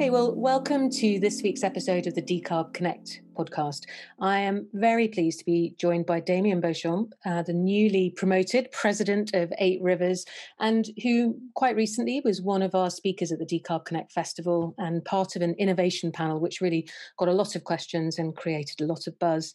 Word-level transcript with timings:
Okay, 0.00 0.08
well, 0.08 0.34
welcome 0.34 0.88
to 0.92 1.20
this 1.20 1.42
week's 1.42 1.62
episode 1.62 2.06
of 2.06 2.14
the 2.14 2.22
Decarb 2.22 2.72
Connect 2.72 3.20
podcast. 3.38 3.82
I 4.18 4.38
am 4.38 4.66
very 4.72 5.08
pleased 5.08 5.40
to 5.40 5.44
be 5.44 5.74
joined 5.76 6.06
by 6.06 6.20
Damien 6.20 6.62
Beauchamp, 6.62 7.12
uh, 7.26 7.42
the 7.42 7.52
newly 7.52 8.08
promoted 8.08 8.72
president 8.72 9.34
of 9.34 9.52
Eight 9.58 9.78
Rivers, 9.82 10.24
and 10.58 10.86
who 11.02 11.38
quite 11.54 11.76
recently 11.76 12.22
was 12.24 12.40
one 12.40 12.62
of 12.62 12.74
our 12.74 12.88
speakers 12.88 13.30
at 13.30 13.40
the 13.40 13.44
Decarb 13.44 13.84
Connect 13.84 14.10
Festival 14.10 14.74
and 14.78 15.04
part 15.04 15.36
of 15.36 15.42
an 15.42 15.54
innovation 15.58 16.12
panel, 16.12 16.40
which 16.40 16.62
really 16.62 16.88
got 17.18 17.28
a 17.28 17.34
lot 17.34 17.54
of 17.54 17.64
questions 17.64 18.18
and 18.18 18.34
created 18.34 18.80
a 18.80 18.86
lot 18.86 19.06
of 19.06 19.18
buzz. 19.18 19.52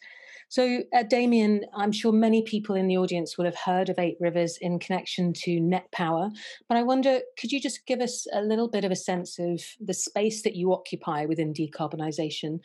So, 0.49 0.83
uh, 0.93 1.03
Damien, 1.03 1.65
I'm 1.75 1.91
sure 1.91 2.11
many 2.11 2.43
people 2.43 2.75
in 2.75 2.87
the 2.87 2.97
audience 2.97 3.37
will 3.37 3.45
have 3.45 3.55
heard 3.55 3.89
of 3.89 3.99
Eight 3.99 4.17
Rivers 4.19 4.57
in 4.61 4.79
connection 4.79 5.33
to 5.43 5.59
Net 5.59 5.91
Power, 5.91 6.29
but 6.69 6.77
I 6.77 6.83
wonder, 6.83 7.19
could 7.39 7.51
you 7.51 7.59
just 7.59 7.85
give 7.85 7.99
us 7.99 8.27
a 8.31 8.41
little 8.41 8.69
bit 8.69 8.85
of 8.85 8.91
a 8.91 8.95
sense 8.95 9.39
of 9.39 9.61
the 9.79 9.93
space 9.93 10.43
that 10.43 10.55
you 10.55 10.71
occupy 10.73 11.25
within 11.25 11.53
decarbonisation 11.53 12.59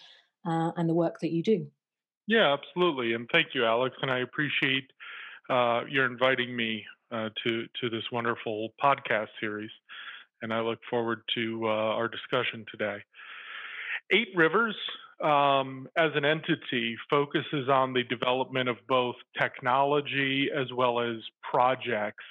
uh, 0.47 0.73
and 0.77 0.89
the 0.89 0.95
work 0.95 1.21
that 1.21 1.33
you 1.33 1.43
do? 1.43 1.67
Yeah, 2.27 2.55
absolutely, 2.55 3.15
and 3.15 3.29
thank 3.33 3.49
you, 3.55 3.65
Alex, 3.65 3.97
and 4.03 4.11
I 4.11 4.21
appreciate 4.21 4.91
uh, 5.49 5.83
your 5.89 6.07
inviting 6.07 6.55
me 6.55 6.85
uh, 7.11 7.31
to 7.43 7.67
to 7.81 7.91
this 7.91 8.05
wonderful 8.13 8.71
podcast 8.83 9.29
series, 9.41 9.71
and 10.43 10.53
I 10.55 10.61
look 10.61 10.79
forward 10.89 11.23
to 11.35 11.63
uh, 11.65 11.69
our 11.69 12.09
discussion 12.09 12.65
today. 12.71 12.99
Eight 14.13 14.29
Rivers 14.37 14.77
um, 15.23 15.87
as 15.97 16.11
an 16.15 16.25
entity 16.25 16.97
focuses 17.09 17.69
on 17.69 17.93
the 17.93 18.05
development 18.05 18.69
of 18.69 18.77
both 18.89 19.17
technology 19.39 20.49
as 20.55 20.67
well 20.73 21.01
as 21.01 21.17
projects 21.43 22.25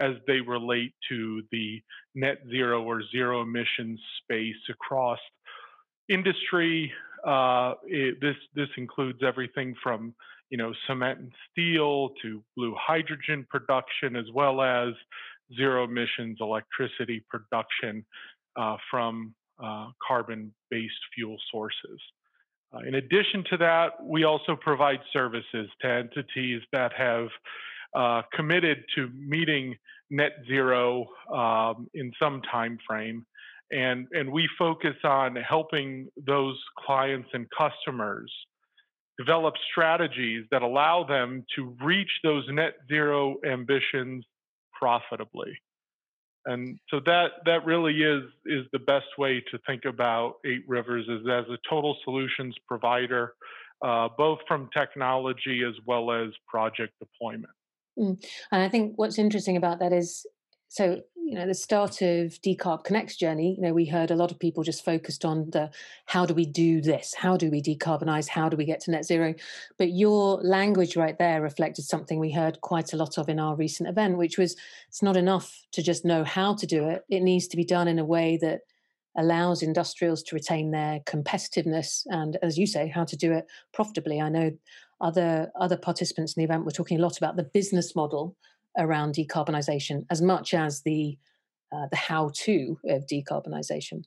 as 0.00 0.12
they 0.26 0.40
relate 0.40 0.92
to 1.08 1.42
the 1.50 1.80
net 2.14 2.38
zero 2.50 2.82
or 2.82 3.02
zero 3.10 3.42
emissions 3.42 4.00
space 4.22 4.54
across 4.68 5.18
industry. 6.08 6.92
Uh, 7.26 7.74
it, 7.84 8.20
this 8.20 8.36
this 8.54 8.68
includes 8.76 9.20
everything 9.26 9.74
from 9.82 10.14
you 10.50 10.58
know 10.58 10.72
cement 10.86 11.18
and 11.18 11.32
steel 11.50 12.10
to 12.22 12.42
blue 12.56 12.74
hydrogen 12.78 13.46
production, 13.50 14.16
as 14.16 14.26
well 14.34 14.60
as 14.60 14.92
zero 15.56 15.84
emissions 15.84 16.38
electricity 16.40 17.24
production 17.30 18.04
uh, 18.56 18.76
from 18.90 19.34
uh, 19.62 19.88
carbon-based 20.06 20.92
fuel 21.14 21.36
sources. 21.50 22.00
In 22.86 22.96
addition 22.96 23.44
to 23.50 23.56
that, 23.58 24.02
we 24.02 24.24
also 24.24 24.56
provide 24.56 25.00
services 25.12 25.68
to 25.80 25.88
entities 25.88 26.62
that 26.72 26.92
have 26.94 27.28
uh, 27.94 28.22
committed 28.32 28.84
to 28.94 29.08
meeting 29.08 29.76
net 30.10 30.32
zero 30.46 31.06
um, 31.32 31.88
in 31.94 32.12
some 32.20 32.42
time 32.42 32.78
frame. 32.86 33.24
And, 33.70 34.06
and 34.12 34.30
we 34.30 34.48
focus 34.58 34.94
on 35.02 35.36
helping 35.36 36.08
those 36.26 36.56
clients 36.86 37.28
and 37.32 37.46
customers 37.56 38.32
develop 39.18 39.54
strategies 39.70 40.44
that 40.50 40.62
allow 40.62 41.02
them 41.04 41.44
to 41.56 41.76
reach 41.82 42.10
those 42.22 42.44
net 42.50 42.74
zero 42.88 43.36
ambitions 43.44 44.24
profitably 44.72 45.58
and 46.46 46.78
so 46.88 47.00
that 47.04 47.32
that 47.44 47.66
really 47.66 47.94
is 48.02 48.22
is 48.46 48.66
the 48.72 48.78
best 48.78 49.18
way 49.18 49.42
to 49.50 49.58
think 49.66 49.84
about 49.84 50.36
Eight 50.46 50.64
Rivers 50.66 51.04
is 51.08 51.26
as 51.28 51.44
a 51.50 51.58
total 51.68 51.96
solutions 52.04 52.54
provider, 52.66 53.34
uh, 53.82 54.08
both 54.16 54.38
from 54.46 54.70
technology 54.76 55.62
as 55.66 55.74
well 55.86 56.12
as 56.12 56.30
project 56.48 56.94
deployment. 57.00 57.52
Mm. 57.98 58.24
And 58.52 58.62
I 58.62 58.68
think 58.68 58.92
what's 58.96 59.18
interesting 59.18 59.56
about 59.56 59.80
that 59.80 59.92
is 59.92 60.26
so 60.68 61.00
you 61.16 61.34
know 61.34 61.46
the 61.46 61.54
start 61.54 62.02
of 62.02 62.40
decarb 62.40 62.84
connect's 62.84 63.16
journey 63.16 63.56
you 63.56 63.62
know 63.62 63.72
we 63.72 63.86
heard 63.86 64.10
a 64.10 64.16
lot 64.16 64.30
of 64.30 64.38
people 64.38 64.62
just 64.62 64.84
focused 64.84 65.24
on 65.24 65.50
the 65.50 65.70
how 66.06 66.24
do 66.24 66.34
we 66.34 66.46
do 66.46 66.80
this? 66.80 67.14
How 67.14 67.36
do 67.36 67.50
we 67.50 67.60
decarbonize? 67.60 68.28
How 68.28 68.48
do 68.48 68.56
we 68.56 68.64
get 68.64 68.80
to 68.80 68.90
net 68.90 69.04
zero? 69.04 69.34
But 69.78 69.90
your 69.90 70.40
language 70.42 70.96
right 70.96 71.18
there 71.18 71.42
reflected 71.42 71.84
something 71.84 72.18
we 72.18 72.32
heard 72.32 72.60
quite 72.60 72.92
a 72.92 72.96
lot 72.96 73.18
of 73.18 73.28
in 73.28 73.40
our 73.40 73.56
recent 73.56 73.88
event 73.88 74.18
which 74.18 74.38
was 74.38 74.56
it's 74.88 75.02
not 75.02 75.16
enough 75.16 75.66
to 75.72 75.82
just 75.82 76.04
know 76.04 76.24
how 76.24 76.54
to 76.54 76.66
do 76.66 76.88
it. 76.88 77.02
It 77.08 77.20
needs 77.22 77.48
to 77.48 77.56
be 77.56 77.64
done 77.64 77.88
in 77.88 77.98
a 77.98 78.04
way 78.04 78.38
that 78.40 78.60
allows 79.18 79.62
industrials 79.62 80.22
to 80.22 80.34
retain 80.34 80.70
their 80.70 81.00
competitiveness 81.00 82.02
and 82.06 82.36
as 82.42 82.58
you 82.58 82.66
say 82.66 82.86
how 82.86 83.04
to 83.04 83.16
do 83.16 83.32
it 83.32 83.46
profitably. 83.72 84.20
I 84.20 84.28
know 84.28 84.50
other 85.00 85.50
other 85.60 85.76
participants 85.76 86.34
in 86.34 86.40
the 86.40 86.44
event 86.44 86.64
were 86.64 86.70
talking 86.70 86.98
a 86.98 87.02
lot 87.02 87.18
about 87.18 87.36
the 87.36 87.42
business 87.42 87.94
model 87.94 88.36
around 88.78 89.14
decarbonisation 89.14 90.04
as 90.10 90.22
much 90.22 90.54
as 90.54 90.82
the 90.82 91.18
uh, 91.72 91.86
the 91.90 91.96
how 91.96 92.30
to 92.34 92.78
of 92.88 93.06
decarbonisation. 93.06 94.04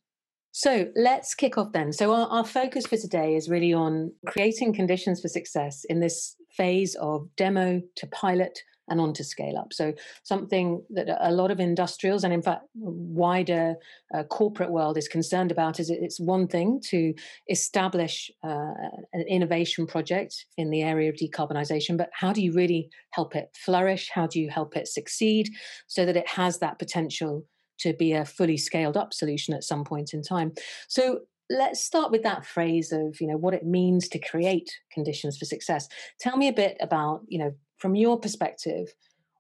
So 0.52 0.90
let's 0.96 1.36
kick 1.36 1.58
off 1.58 1.74
then. 1.74 1.94
So 1.94 2.14
our, 2.14 2.28
our 2.28 2.46
focus 2.46 2.88
for 2.88 2.98
today 2.98 3.36
is 3.36 3.50
really 3.50 3.74
on 3.74 4.12
creating 4.26 4.74
conditions 4.74 5.22
for 5.22 5.28
success 5.28 5.86
in 5.86 6.00
this 6.00 6.36
phase 6.52 6.96
of 6.96 7.28
demo 7.36 7.82
to 7.98 8.08
pilot 8.08 8.60
and 8.90 9.00
on 9.00 9.14
to 9.14 9.24
scale 9.24 9.58
up. 9.58 9.74
So 9.74 9.94
something 10.24 10.84
that 10.92 11.08
a 11.20 11.32
lot 11.32 11.52
of 11.52 11.60
industrials 11.60 12.24
and 12.24 12.34
in 12.34 12.42
fact 12.42 12.64
wider 12.76 13.76
uh, 14.14 14.24
corporate 14.24 14.72
world 14.72 14.98
is 14.98 15.08
concerned 15.08 15.52
about 15.52 15.80
is 15.80 15.90
it's 15.90 16.20
one 16.20 16.48
thing 16.48 16.82
to 16.90 17.14
establish 17.50 18.32
uh, 18.44 18.74
an 19.14 19.22
innovation 19.28 19.88
project 19.88 20.46
in 20.58 20.70
the 20.70 20.82
area 20.82 21.10
of 21.10 21.16
decarbonisation, 21.16 21.98
but 21.98 22.10
how 22.14 22.34
do 22.34 22.42
you 22.42 22.54
really 22.54 22.90
help 23.12 23.36
it 23.36 23.50
flourish? 23.56 24.10
How 24.14 24.28
do 24.28 24.40
you 24.40 24.50
help 24.50 24.76
it 24.76 24.88
succeed 24.88 25.50
so 25.88 26.06
that 26.06 26.18
it 26.18 26.28
has 26.28 26.60
that 26.60 26.80
potential 26.80 27.46
to 27.80 27.94
be 27.94 28.14
a 28.14 28.26
fully 28.26 28.58
scaled 28.58 28.98
up 28.98 29.14
solution 29.14 29.54
at 29.54 29.64
some 29.64 29.84
point 29.84 30.14
in 30.14 30.22
time? 30.22 30.54
So 30.88 31.22
let's 31.50 31.84
start 31.84 32.12
with 32.12 32.24
that 32.24 32.46
phrase 32.46 32.92
of 32.92 33.20
you 33.20 33.28
know 33.28 33.38
what 33.38 33.54
it 33.54 33.66
means 33.66 34.08
to 34.08 34.20
create 34.20 34.72
conditions 34.92 35.38
for 35.38 35.46
success 35.46 35.88
tell 36.20 36.38
me 36.38 36.48
a 36.48 36.54
bit 36.54 36.78
about 36.80 37.22
you 37.28 37.40
know 37.40 37.52
from 37.80 37.96
your 37.96 38.20
perspective, 38.20 38.94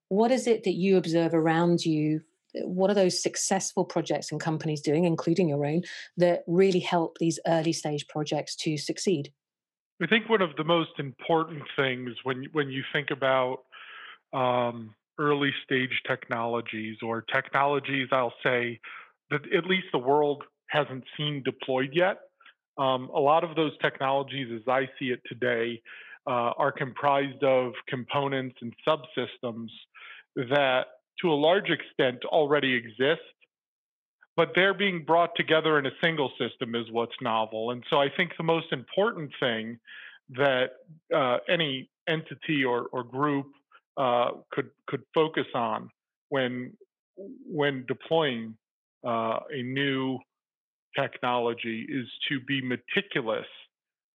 what 0.07 0.31
is 0.31 0.47
it 0.47 0.63
that 0.63 0.73
you 0.73 0.97
observe 0.97 1.33
around 1.33 1.85
you? 1.85 2.22
What 2.63 2.89
are 2.89 2.95
those 2.95 3.22
successful 3.22 3.85
projects 3.85 4.31
and 4.31 4.41
companies 4.41 4.81
doing, 4.81 5.05
including 5.05 5.50
your 5.50 5.66
own, 5.66 5.83
that 6.17 6.44
really 6.47 6.79
help 6.79 7.17
these 7.19 7.39
early 7.45 7.73
stage 7.73 8.07
projects 8.07 8.55
to 8.57 8.77
succeed? 8.77 9.31
I 10.01 10.07
think 10.07 10.29
one 10.29 10.41
of 10.41 10.55
the 10.55 10.63
most 10.63 10.91
important 10.97 11.61
things 11.75 12.11
when 12.23 12.45
when 12.53 12.69
you 12.69 12.83
think 12.94 13.11
about 13.11 13.59
um, 14.33 14.95
early 15.19 15.53
stage 15.63 16.01
technologies 16.07 16.97
or 17.03 17.21
technologies, 17.21 18.07
I'll 18.11 18.33
say 18.41 18.79
that 19.29 19.41
at 19.53 19.66
least 19.66 19.88
the 19.91 20.00
world 20.00 20.44
hasn't 20.67 21.03
seen 21.17 21.44
deployed 21.44 21.91
yet. 21.94 22.19
Um, 22.77 23.09
a 23.13 23.19
lot 23.19 23.44
of 23.44 23.56
those 23.56 23.73
technologies, 23.81 24.47
as 24.56 24.66
I 24.67 24.88
see 24.97 25.07
it 25.07 25.19
today, 25.27 25.81
uh, 26.29 26.53
are 26.57 26.72
comprised 26.72 27.44
of 27.44 27.73
components 27.88 28.56
and 28.62 28.72
subsystems 28.88 29.69
that, 30.35 30.84
to 31.22 31.31
a 31.31 31.34
large 31.34 31.72
extent, 31.72 32.23
already 32.25 32.75
exist, 32.75 33.22
but 34.38 34.51
they're 34.53 34.75
being 34.75 35.03
brought 35.03 35.31
together 35.35 35.79
in 35.79 35.88
a 35.88 35.91
single 36.03 36.31
system 36.38 36.75
is 36.75 36.85
what's 36.91 37.16
novel. 37.19 37.72
And 37.72 37.84
so 37.89 38.00
I 38.00 38.09
think 38.16 38.34
the 38.38 38.44
most 38.44 38.72
important 38.72 39.31
thing 39.39 39.79
that 40.38 40.69
uh, 41.13 41.38
any 41.50 41.89
entity 42.07 42.63
or, 42.63 42.85
or 42.91 43.03
group 43.03 43.47
uh, 43.97 44.29
could 44.51 44.69
could 44.88 45.01
focus 45.13 45.47
on 45.56 45.89
when 46.29 46.73
when 47.45 47.85
deploying 47.88 48.56
uh, 49.06 49.39
a 49.51 49.63
new 49.63 50.19
technology 50.97 51.85
is 51.89 52.07
to 52.29 52.39
be 52.47 52.62
meticulous 52.62 53.47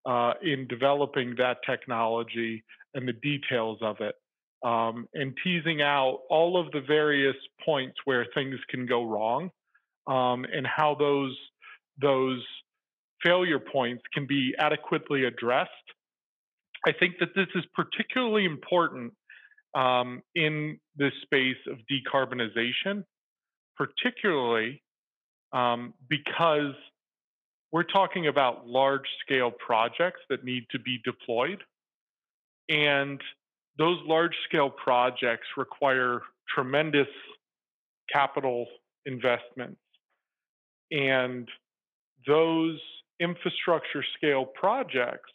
uh, 0.07 0.35
in 0.43 0.67
developing 0.69 1.35
that 1.39 1.59
technology 1.69 2.63
and 2.95 3.09
the 3.09 3.13
details 3.13 3.79
of 3.83 3.97
it, 4.01 4.15
um, 4.65 5.09
and 5.15 5.35
teasing 5.43 5.83
out 5.83 6.21
all 6.31 6.59
of 6.59 6.71
the 6.73 6.81
various 6.81 7.37
points 7.65 7.97
where 8.05 8.27
things 8.35 8.57
can 8.69 8.87
go 8.87 9.05
wrong, 9.05 9.51
um, 10.07 10.45
and 10.53 10.67
how 10.67 10.95
those 10.95 11.37
those 12.01 12.45
failure 13.23 13.61
points 13.61 14.03
can 14.13 14.27
be 14.27 14.55
adequately 14.59 15.25
addressed. 15.25 15.71
I 16.87 16.93
think 16.93 17.15
that 17.21 17.35
this 17.35 17.47
is 17.55 17.65
particularly 17.75 18.45
important 18.45 19.15
um, 19.75 20.23
in 20.35 20.79
this 20.97 21.13
space 21.23 21.57
of 21.71 21.79
decarbonization, 21.91 23.05
particularly 23.77 24.83
um, 25.53 25.95
because 26.09 26.75
we're 27.75 27.83
talking 27.83 28.29
about 28.29 28.69
large 28.69 29.09
scale 29.27 29.51
projects 29.51 30.21
that 30.31 30.45
need 30.45 30.65
to 30.71 30.79
be 30.79 31.01
deployed. 31.05 31.61
And 32.69 33.21
those 33.77 33.99
large 34.07 34.37
scale 34.49 34.71
projects 34.71 35.49
require 35.57 36.21
tremendous 36.49 37.09
capital 38.13 38.67
investments. 39.07 39.81
And 40.93 41.49
those 42.29 42.79
infrastructure 43.19 44.05
scale 44.17 44.45
projects 44.45 45.33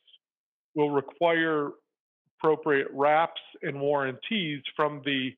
will 0.75 0.92
require 0.92 1.71
appropriate 2.38 2.88
wraps 2.94 3.42
and 3.63 3.81
warranties 3.81 4.62
from 4.77 5.01
the 5.03 5.31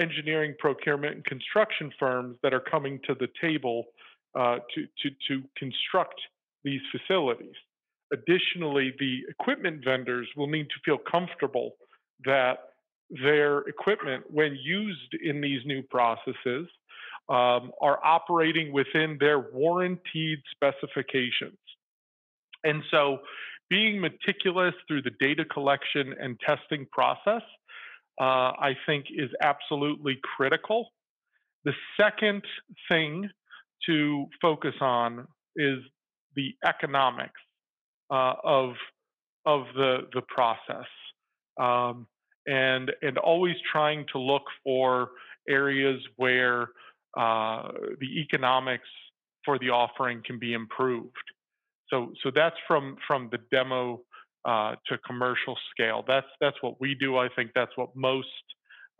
engineering, 0.00 0.54
procurement, 0.58 1.16
and 1.16 1.24
construction 1.26 1.92
firms 2.00 2.38
that 2.42 2.54
are 2.54 2.64
coming 2.70 3.00
to 3.06 3.14
the 3.14 3.28
table 3.38 3.84
uh, 4.34 4.60
to, 4.74 4.86
to, 5.02 5.10
to 5.28 5.42
construct 5.58 6.18
these 6.64 6.80
facilities. 6.92 7.54
Additionally, 8.12 8.94
the 8.98 9.20
equipment 9.28 9.84
vendors 9.84 10.28
will 10.36 10.46
need 10.46 10.68
to 10.70 10.76
feel 10.84 10.98
comfortable 10.98 11.72
that 12.24 12.58
their 13.10 13.60
equipment, 13.60 14.24
when 14.30 14.56
used 14.56 15.14
in 15.22 15.40
these 15.40 15.60
new 15.64 15.82
processes, 15.82 16.68
um, 17.28 17.72
are 17.80 18.02
operating 18.04 18.72
within 18.72 19.18
their 19.20 19.38
warranted 19.52 20.40
specifications. 20.50 21.58
And 22.64 22.82
so, 22.90 23.18
being 23.70 24.00
meticulous 24.00 24.74
through 24.86 25.02
the 25.02 25.10
data 25.20 25.44
collection 25.44 26.14
and 26.18 26.40
testing 26.40 26.86
process, 26.90 27.42
uh, 28.18 28.52
I 28.58 28.74
think, 28.86 29.06
is 29.14 29.30
absolutely 29.42 30.18
critical. 30.36 30.88
The 31.64 31.74
second 32.00 32.42
thing 32.88 33.28
to 33.86 34.26
focus 34.40 34.74
on 34.80 35.26
is 35.56 35.78
the 36.34 36.54
economics 36.66 37.40
uh, 38.10 38.34
of 38.44 38.74
of 39.46 39.64
the 39.74 40.08
the 40.14 40.22
process, 40.28 40.86
um, 41.60 42.06
and 42.46 42.92
and 43.02 43.18
always 43.18 43.56
trying 43.70 44.06
to 44.12 44.18
look 44.18 44.44
for 44.64 45.10
areas 45.48 46.00
where 46.16 46.68
uh, 47.16 47.68
the 48.00 48.20
economics 48.20 48.88
for 49.44 49.58
the 49.58 49.70
offering 49.70 50.22
can 50.24 50.38
be 50.38 50.52
improved. 50.52 51.16
So 51.90 52.12
so 52.22 52.30
that's 52.34 52.56
from 52.66 52.96
from 53.06 53.28
the 53.32 53.38
demo 53.50 54.00
uh, 54.44 54.76
to 54.86 54.98
commercial 55.06 55.56
scale. 55.70 56.04
That's 56.06 56.26
that's 56.40 56.56
what 56.60 56.80
we 56.80 56.94
do. 56.94 57.16
I 57.16 57.28
think 57.34 57.50
that's 57.54 57.76
what 57.76 57.94
most 57.96 58.28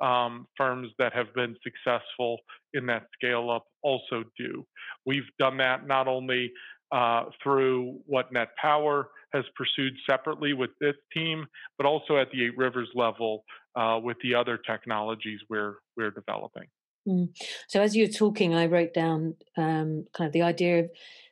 um, 0.02 0.46
firms 0.56 0.90
that 0.98 1.12
have 1.12 1.32
been 1.34 1.56
successful 1.62 2.38
in 2.75 2.86
that 2.86 3.06
scale 3.14 3.50
up 3.50 3.64
also 3.82 4.25
do. 4.38 4.64
We've 5.06 5.28
done 5.38 5.56
that 5.58 5.86
not 5.86 6.06
only 6.06 6.52
uh, 6.93 7.25
through 7.43 7.99
what 8.06 8.32
Net 8.32 8.49
Power 8.61 9.11
has 9.32 9.44
pursued 9.56 9.93
separately 10.08 10.52
with 10.52 10.70
this 10.81 10.94
team, 11.12 11.46
but 11.76 11.87
also 11.87 12.17
at 12.17 12.31
the 12.31 12.46
Eight 12.46 12.56
Rivers 12.56 12.88
level 12.94 13.44
uh, 13.76 14.00
with 14.02 14.17
the 14.23 14.35
other 14.35 14.58
technologies 14.58 15.40
we're 15.49 15.76
we're 15.96 16.11
developing. 16.11 16.69
Mm. 17.06 17.29
So 17.69 17.81
as 17.81 17.96
you're 17.96 18.08
talking, 18.08 18.55
I 18.55 18.67
wrote 18.67 18.94
down 18.94 19.37
um, 19.56 20.06
kind 20.14 20.26
of 20.26 20.32
the 20.32 20.43
idea 20.43 20.81
of 20.81 20.90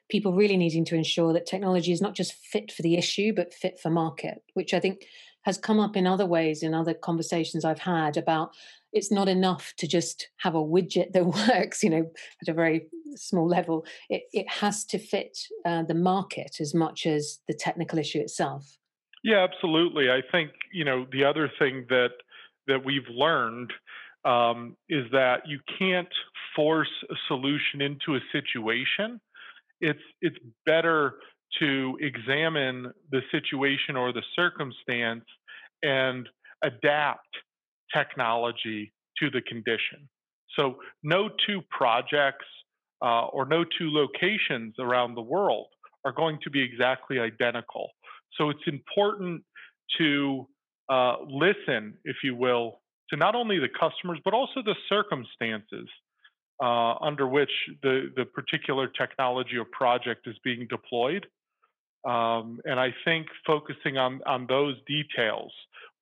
people 0.09 0.35
really 0.35 0.57
needing 0.57 0.85
to 0.87 0.95
ensure 0.95 1.33
that 1.33 1.47
technology 1.47 1.93
is 1.93 2.01
not 2.01 2.15
just 2.15 2.35
fit 2.35 2.71
for 2.71 2.83
the 2.83 2.97
issue, 2.97 3.33
but 3.35 3.53
fit 3.53 3.79
for 3.81 3.91
market, 3.91 4.43
which 4.55 4.73
I 4.73 4.81
think 4.81 5.05
has 5.43 5.59
come 5.59 5.79
up 5.79 5.97
in 5.97 6.07
other 6.07 6.27
ways 6.27 6.63
in 6.63 6.75
other 6.75 6.95
conversations 6.95 7.65
I've 7.65 7.79
had 7.79 8.17
about 8.17 8.51
it's 8.97 9.13
not 9.13 9.29
enough 9.29 9.75
to 9.77 9.87
just 9.87 10.29
have 10.39 10.55
a 10.55 10.63
widget 10.63 11.13
that 11.13 11.27
works, 11.49 11.83
you 11.83 11.91
know, 11.91 12.11
at 12.43 12.49
a 12.49 12.55
very 12.55 12.89
small 13.15 13.47
level. 13.47 13.85
It, 14.09 14.23
it 14.33 14.49
has 14.49 14.85
to 14.87 14.99
fit 14.99 15.39
uh, 15.65 15.83
the 15.83 15.95
market 15.95 16.57
as 16.61 16.75
much 16.75 17.07
as 17.07 17.39
the 17.47 17.55
technical 17.55 17.99
issue 17.99 18.21
itself. 18.21 18.79
Yeah, 19.23 19.45
absolutely. 19.45 20.11
I 20.11 20.23
think 20.33 20.53
you 20.73 20.85
know 20.85 21.07
the 21.11 21.25
other 21.25 21.51
thing 21.59 21.87
that 21.89 22.11
that 22.69 22.85
we've 22.85 23.09
learned 23.09 23.73
um, 24.25 24.77
is 24.89 25.05
that 25.13 25.43
you 25.47 25.61
can't 25.79 26.13
force 26.55 27.05
a 27.11 27.15
solution 27.29 27.81
into 27.81 28.15
a 28.15 28.21
situation. 28.33 29.21
It's 29.81 30.07
it's 30.21 30.39
better 30.65 31.17
to 31.59 31.99
examine 32.01 32.93
the 33.11 33.23
situation 33.31 33.97
or 33.97 34.13
the 34.13 34.23
circumstance 34.35 35.25
and 35.83 36.29
adapt 36.63 37.29
technology 37.95 38.93
to 39.19 39.31
the 39.31 39.41
condition. 39.43 40.09
So, 40.59 40.77
no 41.03 41.29
two 41.47 41.63
projects 41.71 42.47
uh, 43.03 43.27
or 43.27 43.47
no 43.47 43.65
two 43.65 43.91
locations 43.91 44.75
around 44.79 45.15
the 45.15 45.23
world 45.23 45.69
are 46.05 46.13
going 46.13 46.39
to 46.45 46.51
be 46.51 46.63
exactly 46.63 47.19
identical. 47.19 47.91
So, 48.39 48.51
it's 48.51 48.67
important 48.67 49.43
to 49.99 50.47
uh, 50.89 51.17
listen, 51.29 51.95
if 52.05 52.17
you 52.23 52.35
will, 52.35 52.81
to 53.11 53.17
not 53.17 53.35
only 53.35 53.59
the 53.59 53.69
customers, 53.69 54.19
but 54.25 54.35
also 54.35 54.63
the 54.65 54.75
circumstances 54.89 55.89
uh, 56.63 56.95
under 56.95 57.27
which 57.27 57.51
the, 57.83 58.11
the 58.17 58.25
particular 58.25 58.89
technology 58.89 59.57
or 59.57 59.65
project 59.65 60.27
is 60.27 60.37
being 60.43 60.67
deployed. 60.69 61.27
Um, 62.09 62.61
and 62.65 62.79
I 62.79 62.95
think 63.05 63.27
focusing 63.47 63.99
on, 63.99 64.21
on 64.27 64.47
those 64.47 64.77
details 64.87 65.53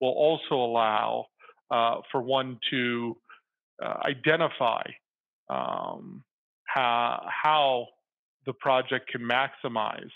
will 0.01 0.11
also 0.13 0.55
allow 0.55 1.27
uh, 1.75 2.01
for 2.13 2.23
one 2.23 2.59
to 2.71 3.17
uh, 3.85 3.95
identify 4.07 4.85
um, 5.51 6.23
how, 6.67 7.27
how 7.29 7.87
the 8.47 8.53
project 8.53 9.11
can 9.11 9.21
maximize 9.23 10.11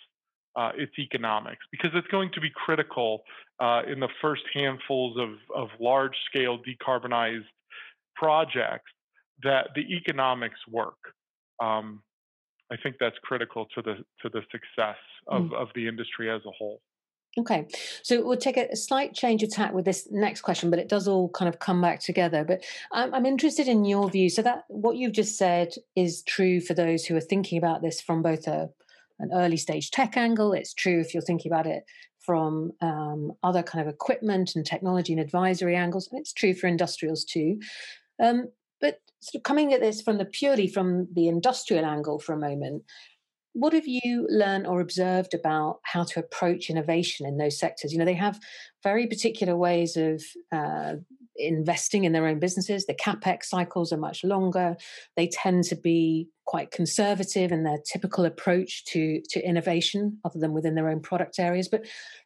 uh, 0.55 0.71
its 0.77 0.93
economics 0.99 1.65
because 1.73 1.91
it's 1.95 2.07
going 2.09 2.31
to 2.33 2.41
be 2.41 2.49
critical 2.55 3.23
uh, 3.59 3.83
in 3.91 3.99
the 3.99 4.09
first 4.23 4.43
handfuls 4.55 5.17
of, 5.19 5.31
of 5.55 5.69
large 5.81 6.17
scale 6.31 6.59
decarbonized 6.59 7.51
projects 8.15 8.91
that 9.43 9.69
the 9.75 9.83
economics 9.97 10.61
work. 10.71 10.99
Um, 11.61 12.03
I 12.71 12.77
think 12.83 12.97
that's 13.01 13.17
critical 13.23 13.67
to 13.75 13.83
the 13.83 13.95
to 14.23 14.29
the 14.29 14.43
success 14.53 14.99
of, 15.27 15.43
mm. 15.43 15.55
of 15.55 15.69
the 15.75 15.89
industry 15.89 16.31
as 16.31 16.43
a 16.47 16.51
whole. 16.51 16.81
Okay, 17.37 17.69
so 18.03 18.25
we'll 18.25 18.37
take 18.37 18.57
a 18.57 18.75
slight 18.75 19.15
change 19.15 19.43
of 19.43 19.51
tack 19.51 19.73
with 19.73 19.85
this 19.85 20.09
next 20.11 20.41
question, 20.41 20.71
but 20.71 20.79
it 20.79 20.89
does 20.89 21.07
all 21.07 21.29
kind 21.29 21.49
of 21.49 21.61
come 21.61 21.81
back 21.81 22.01
together. 22.01 22.43
But 22.43 22.65
I'm, 22.93 23.15
I'm 23.15 23.27
interested 23.27 23.69
in 23.69 23.85
your 23.85 24.11
view. 24.11 24.29
So 24.29 24.43
that 24.43 24.65
what 24.69 24.97
you've 24.97 25.13
just 25.13 25.37
said 25.37 25.75
is 25.95 26.23
true 26.23 26.61
for 26.61 26.75
those 26.75 27.05
who 27.05 27.17
are 27.17 27.21
thinking 27.21 27.59
about 27.59 27.83
this 27.83 28.01
from 28.01 28.23
both 28.23 28.47
a 28.47 28.71
an 29.21 29.31
early 29.33 29.57
stage 29.57 29.91
tech 29.91 30.17
angle. 30.17 30.53
It's 30.53 30.75
true 30.75 31.01
if 31.01 31.13
you're 31.13 31.23
thinking 31.23 31.51
about 31.51 31.67
it 31.67 31.85
from 32.21 32.73
um, 32.81 33.33
other 33.43 33.63
kind 33.63 33.87
of 33.87 33.93
equipment 33.93 34.55
and 34.55 34.65
technology 34.65 35.13
and 35.13 35.21
advisory 35.21 35.77
angles, 35.77 36.09
and 36.11 36.21
it's 36.21 36.33
true 36.33 36.55
for 36.55 36.67
industrials 36.67 37.25
too. 37.25 37.61
Um, 38.23 38.49
but 38.81 39.01
sort 39.21 39.41
of 39.41 39.43
coming 39.45 39.73
at 39.73 39.81
this 39.81 40.03
from 40.03 40.19
the 40.19 40.25
purely 40.25 40.69
from 40.69 41.09
the 41.15 41.29
industrial 41.29 41.85
angle 41.85 42.19
for 42.19 42.33
a 42.33 42.39
moment, 42.39 42.85
what 43.59 43.73
have 43.73 43.89
you 43.89 44.27
learned 44.31 44.69
or 44.69 44.81
observed 44.81 45.35
about 45.35 45.81
how 45.83 46.05
to 46.05 46.21
approach 46.21 46.71
innovation 46.71 47.27
in 47.27 47.39
those 47.39 47.59
sectors? 47.59 47.93
You 47.93 47.99
know, 47.99 48.05
they 48.05 48.15
have 48.15 48.39
very 48.85 49.09
particular 49.09 49.57
ways 49.57 49.97
of 49.97 50.23
uh, 50.53 50.95
investing 51.35 52.05
in 52.05 52.13
their 52.13 52.29
own 52.29 52.39
businesses. 52.39 52.87
The 52.87 52.95
capex 52.95 53.45
cycles 53.47 53.93
are 53.93 53.99
much 53.99 54.23
longer. 54.23 54.77
They 55.17 55.27
tend 55.27 55.65
to 55.65 55.77
be 55.77 56.29
quite 56.47 56.71
conservative 56.71 57.51
in 57.51 57.65
their 57.65 57.79
typical 57.85 58.25
approach 58.25 58.85
to 58.93 59.21
to 59.31 59.45
innovation, 59.45 60.19
other 60.25 60.39
than 60.39 60.53
within 60.53 60.77
their 60.77 60.89
own 60.89 61.01
product 61.01 61.41
areas. 61.41 61.69
But 61.69 61.85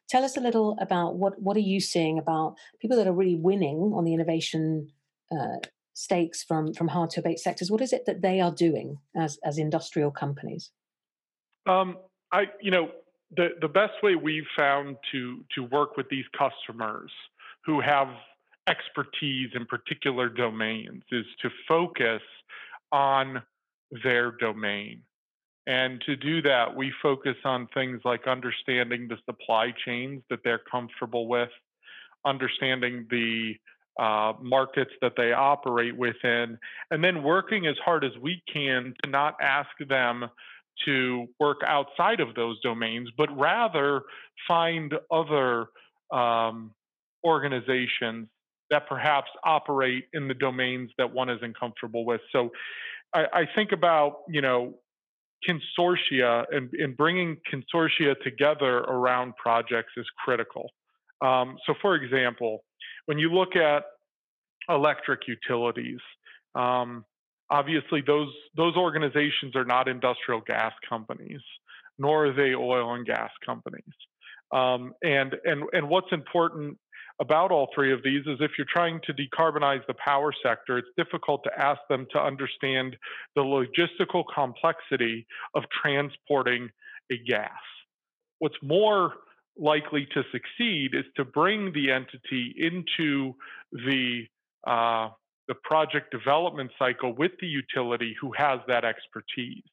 tell 0.09 0.23
us 0.23 0.37
a 0.37 0.41
little 0.41 0.77
about 0.79 1.15
what 1.15 1.41
what 1.41 1.57
are 1.57 1.61
you 1.71 1.79
seeing 1.79 2.19
about 2.19 2.57
people 2.79 2.97
that 2.97 3.07
are 3.07 3.13
really 3.13 3.35
winning 3.35 3.91
on 3.95 4.03
the 4.03 4.13
innovation 4.13 4.89
uh, 5.31 5.57
stakes 5.95 6.43
from 6.43 6.73
from 6.73 6.89
hard 6.89 7.09
to 7.11 7.21
abate 7.21 7.39
sectors. 7.39 7.71
What 7.71 7.81
is 7.81 7.91
it 7.91 8.05
that 8.05 8.21
they 8.21 8.39
are 8.39 8.53
doing 8.53 8.97
as 9.15 9.39
as 9.43 9.57
industrial 9.57 10.11
companies? 10.11 10.69
Um, 11.65 11.97
I 12.31 12.45
you 12.61 12.71
know 12.71 12.89
the 13.35 13.49
the 13.61 13.67
best 13.67 13.93
way 14.01 14.15
we've 14.15 14.47
found 14.55 14.97
to 15.11 15.43
to 15.55 15.63
work 15.63 15.97
with 15.97 16.09
these 16.09 16.25
customers 16.37 17.11
who 17.65 17.79
have 17.81 18.09
expertise 18.67 19.49
in 19.53 19.65
particular 19.65 20.29
domains 20.29 21.03
is 21.11 21.25
to 21.41 21.49
focus 21.67 22.21
on 22.91 23.41
their 24.03 24.31
domain. 24.31 25.01
And 25.65 26.01
to 26.05 26.15
do 26.15 26.41
that, 26.41 26.75
we 26.75 26.91
focus 27.01 27.35
on 27.45 27.67
things 27.73 28.01
like 28.03 28.27
understanding 28.27 29.07
the 29.07 29.17
supply 29.25 29.73
chains 29.85 30.21
that 30.29 30.39
they're 30.43 30.61
comfortable 30.69 31.27
with, 31.27 31.49
understanding 32.25 33.07
the 33.09 33.55
uh, 33.97 34.33
markets 34.41 34.91
that 35.01 35.13
they 35.15 35.31
operate 35.31 35.95
within, 35.95 36.57
and 36.91 37.03
then 37.03 37.23
working 37.23 37.65
as 37.67 37.75
hard 37.83 38.03
as 38.03 38.11
we 38.21 38.41
can 38.51 38.93
to 39.03 39.09
not 39.09 39.35
ask 39.41 39.69
them 39.87 40.25
to 40.85 41.27
work 41.39 41.61
outside 41.65 42.19
of 42.19 42.35
those 42.35 42.59
domains, 42.61 43.09
but 43.17 43.35
rather 43.37 44.01
find 44.47 44.93
other 45.11 45.67
um, 46.11 46.71
organizations 47.25 48.27
that 48.69 48.87
perhaps 48.87 49.29
operate 49.43 50.05
in 50.13 50.27
the 50.27 50.33
domains 50.33 50.89
that 50.97 51.11
one 51.11 51.29
isn't 51.29 51.57
comfortable 51.59 52.05
with. 52.05 52.21
So 52.31 52.49
I, 53.13 53.25
I 53.33 53.43
think 53.55 53.71
about, 53.71 54.21
you 54.27 54.41
know, 54.41 54.75
consortia 55.47 56.45
and, 56.51 56.69
and, 56.73 56.95
bringing 56.95 57.37
consortia 57.51 58.15
together 58.23 58.77
around 58.79 59.35
projects 59.35 59.91
is 59.97 60.05
critical. 60.23 60.69
Um, 61.21 61.57
so, 61.65 61.73
for 61.81 61.95
example, 61.95 62.63
when 63.05 63.17
you 63.17 63.29
look 63.29 63.55
at 63.55 63.83
electric 64.69 65.21
utilities, 65.27 65.99
um, 66.55 67.03
obviously 67.53 68.01
those 68.05 68.33
those 68.57 68.75
organizations 68.75 69.55
are 69.55 69.65
not 69.65 69.87
industrial 69.87 70.41
gas 70.41 70.73
companies, 70.89 71.41
nor 71.99 72.25
are 72.25 72.33
they 72.33 72.55
oil 72.55 72.95
and 72.95 73.05
gas 73.05 73.29
companies. 73.45 73.95
Um, 74.51 74.93
and 75.03 75.35
and 75.45 75.63
and 75.71 75.87
what's 75.87 76.11
important 76.11 76.77
about 77.21 77.51
all 77.51 77.67
three 77.75 77.93
of 77.93 78.01
these 78.03 78.21
is 78.25 78.37
if 78.39 78.51
you're 78.57 78.73
trying 78.73 78.99
to 79.05 79.13
decarbonize 79.13 79.85
the 79.85 79.93
power 80.03 80.33
sector, 80.43 80.79
it's 80.79 80.87
difficult 80.97 81.43
to 81.43 81.51
ask 81.59 81.79
them 81.87 82.07
to 82.11 82.19
understand 82.19 82.97
the 83.35 83.41
logistical 83.41 84.23
complexity 84.33 85.27
of 85.53 85.63
transporting 85.79 86.69
a 87.11 87.17
gas. 87.17 87.51
What's 88.39 88.57
more 88.63 89.13
likely 89.55 90.07
to 90.15 90.23
succeed 90.31 90.95
is 90.95 91.05
to 91.17 91.23
bring 91.23 91.71
the 91.73 91.91
entity 91.91 92.55
into 92.57 93.35
the 93.71 94.23
uh, 94.65 95.09
the 95.47 95.55
project 95.55 96.11
development 96.11 96.71
cycle 96.79 97.13
with 97.13 97.31
the 97.39 97.47
utility 97.47 98.15
who 98.19 98.31
has 98.37 98.59
that 98.67 98.85
expertise. 98.85 99.63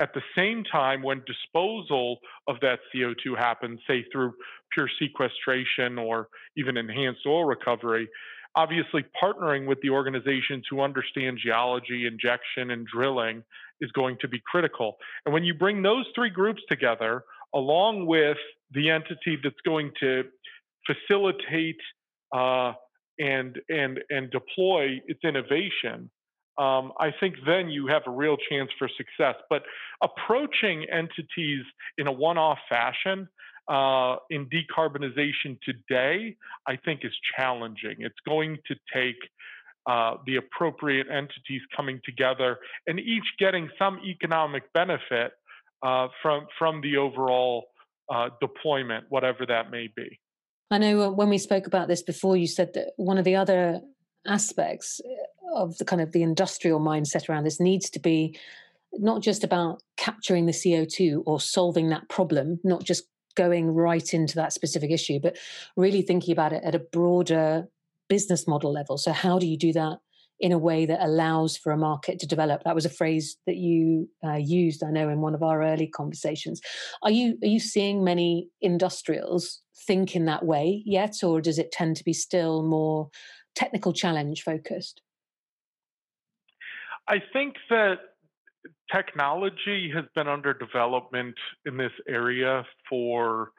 At 0.00 0.14
the 0.14 0.22
same 0.36 0.64
time, 0.64 1.02
when 1.02 1.22
disposal 1.26 2.18
of 2.48 2.56
that 2.60 2.80
CO2 2.94 3.36
happens, 3.36 3.80
say 3.86 4.04
through 4.10 4.32
pure 4.72 4.88
sequestration 4.98 5.98
or 5.98 6.28
even 6.56 6.76
enhanced 6.76 7.20
oil 7.26 7.44
recovery, 7.44 8.08
obviously 8.54 9.04
partnering 9.22 9.66
with 9.66 9.80
the 9.82 9.90
organizations 9.90 10.64
who 10.68 10.80
understand 10.80 11.38
geology, 11.42 12.06
injection, 12.06 12.70
and 12.70 12.86
drilling 12.86 13.42
is 13.80 13.90
going 13.92 14.16
to 14.20 14.28
be 14.28 14.40
critical. 14.46 14.96
And 15.24 15.32
when 15.32 15.44
you 15.44 15.54
bring 15.54 15.82
those 15.82 16.06
three 16.14 16.30
groups 16.30 16.62
together, 16.68 17.24
along 17.54 18.06
with 18.06 18.38
the 18.70 18.90
entity 18.90 19.38
that's 19.42 19.60
going 19.64 19.92
to 20.00 20.24
facilitate 20.86 21.80
uh, 22.34 22.72
and 23.22 23.58
and 23.68 24.00
and 24.10 24.30
deploy 24.30 25.00
its 25.06 25.20
innovation, 25.24 26.10
um, 26.58 26.92
I 26.98 27.10
think 27.20 27.36
then 27.46 27.68
you 27.70 27.86
have 27.86 28.02
a 28.06 28.10
real 28.10 28.36
chance 28.50 28.70
for 28.78 28.88
success. 28.96 29.36
But 29.48 29.62
approaching 30.02 30.86
entities 30.90 31.64
in 31.98 32.06
a 32.06 32.12
one-off 32.12 32.58
fashion 32.68 33.28
uh, 33.68 34.16
in 34.30 34.46
decarbonization 34.46 35.58
today, 35.62 36.36
I 36.66 36.76
think 36.84 37.00
is 37.04 37.12
challenging. 37.36 37.96
It's 37.98 38.22
going 38.26 38.58
to 38.68 38.74
take 38.92 39.16
uh, 39.86 40.16
the 40.26 40.36
appropriate 40.36 41.06
entities 41.10 41.62
coming 41.76 42.00
together 42.04 42.58
and 42.86 43.00
each 43.00 43.24
getting 43.38 43.68
some 43.78 44.00
economic 44.04 44.64
benefit 44.72 45.32
uh, 45.82 46.08
from 46.20 46.46
from 46.58 46.80
the 46.82 46.96
overall 46.96 47.66
uh, 48.12 48.28
deployment, 48.40 49.04
whatever 49.08 49.46
that 49.46 49.70
may 49.70 49.88
be. 49.94 50.18
I 50.72 50.78
know 50.78 51.02
uh, 51.02 51.10
when 51.10 51.28
we 51.28 51.36
spoke 51.36 51.66
about 51.66 51.88
this 51.88 52.02
before, 52.02 52.36
you 52.36 52.46
said 52.46 52.72
that 52.74 52.92
one 52.96 53.18
of 53.18 53.24
the 53.24 53.36
other 53.36 53.80
aspects 54.26 55.00
uh, 55.04 55.60
of 55.62 55.76
the 55.76 55.84
kind 55.84 56.00
of 56.00 56.12
the 56.12 56.22
industrial 56.22 56.80
mindset 56.80 57.28
around 57.28 57.44
this 57.44 57.60
needs 57.60 57.90
to 57.90 58.00
be 58.00 58.38
not 58.94 59.20
just 59.20 59.44
about 59.44 59.82
capturing 59.98 60.46
the 60.46 60.52
CO2 60.52 61.22
or 61.26 61.40
solving 61.40 61.90
that 61.90 62.08
problem, 62.08 62.58
not 62.64 62.84
just 62.84 63.04
going 63.34 63.74
right 63.74 64.14
into 64.14 64.34
that 64.36 64.52
specific 64.52 64.90
issue, 64.90 65.18
but 65.20 65.36
really 65.76 66.00
thinking 66.00 66.32
about 66.32 66.54
it 66.54 66.62
at 66.64 66.74
a 66.74 66.78
broader 66.78 67.68
business 68.08 68.46
model 68.46 68.72
level. 68.72 68.96
So, 68.96 69.12
how 69.12 69.38
do 69.38 69.46
you 69.46 69.58
do 69.58 69.74
that 69.74 69.98
in 70.42 70.50
a 70.50 70.58
way 70.58 70.84
that 70.84 71.00
allows 71.00 71.56
for 71.56 71.72
a 71.72 71.76
market 71.76 72.18
to 72.18 72.26
develop? 72.26 72.64
That 72.64 72.74
was 72.74 72.84
a 72.84 72.90
phrase 72.90 73.36
that 73.46 73.56
you 73.56 74.10
uh, 74.24 74.34
used, 74.34 74.82
I 74.82 74.90
know, 74.90 75.08
in 75.08 75.20
one 75.20 75.36
of 75.36 75.42
our 75.42 75.62
early 75.62 75.86
conversations. 75.86 76.60
Are 77.02 77.12
you 77.12 77.38
are 77.42 77.46
you 77.46 77.60
seeing 77.60 78.04
many 78.04 78.48
industrials 78.60 79.62
think 79.86 80.16
in 80.16 80.26
that 80.26 80.44
way 80.44 80.82
yet, 80.84 81.22
or 81.22 81.40
does 81.40 81.58
it 81.58 81.70
tend 81.70 81.96
to 81.96 82.04
be 82.04 82.12
still 82.12 82.62
more 82.64 83.08
technical 83.54 83.92
challenge 83.92 84.42
focused? 84.42 85.00
I 87.08 87.22
think 87.32 87.54
that 87.70 87.98
technology 88.92 89.90
has 89.94 90.04
been 90.14 90.28
under 90.28 90.52
development 90.54 91.34
in 91.66 91.76
this 91.76 91.92
area 92.08 92.64
for 92.88 93.52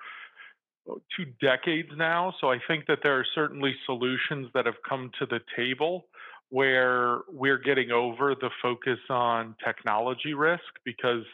two 1.15 1.25
decades 1.41 1.89
now. 1.95 2.33
So 2.41 2.51
I 2.51 2.59
think 2.67 2.87
that 2.87 2.99
there 3.03 3.17
are 3.17 3.25
certainly 3.33 3.73
solutions 3.85 4.49
that 4.53 4.65
have 4.65 4.81
come 4.87 5.11
to 5.19 5.25
the 5.25 5.39
table 5.55 6.07
where 6.53 7.21
we're 7.29 7.57
getting 7.57 7.89
over 7.89 8.35
the 8.39 8.51
focus 8.61 8.99
on 9.09 9.55
technology 9.65 10.35
risk 10.35 10.61
because 10.85 11.25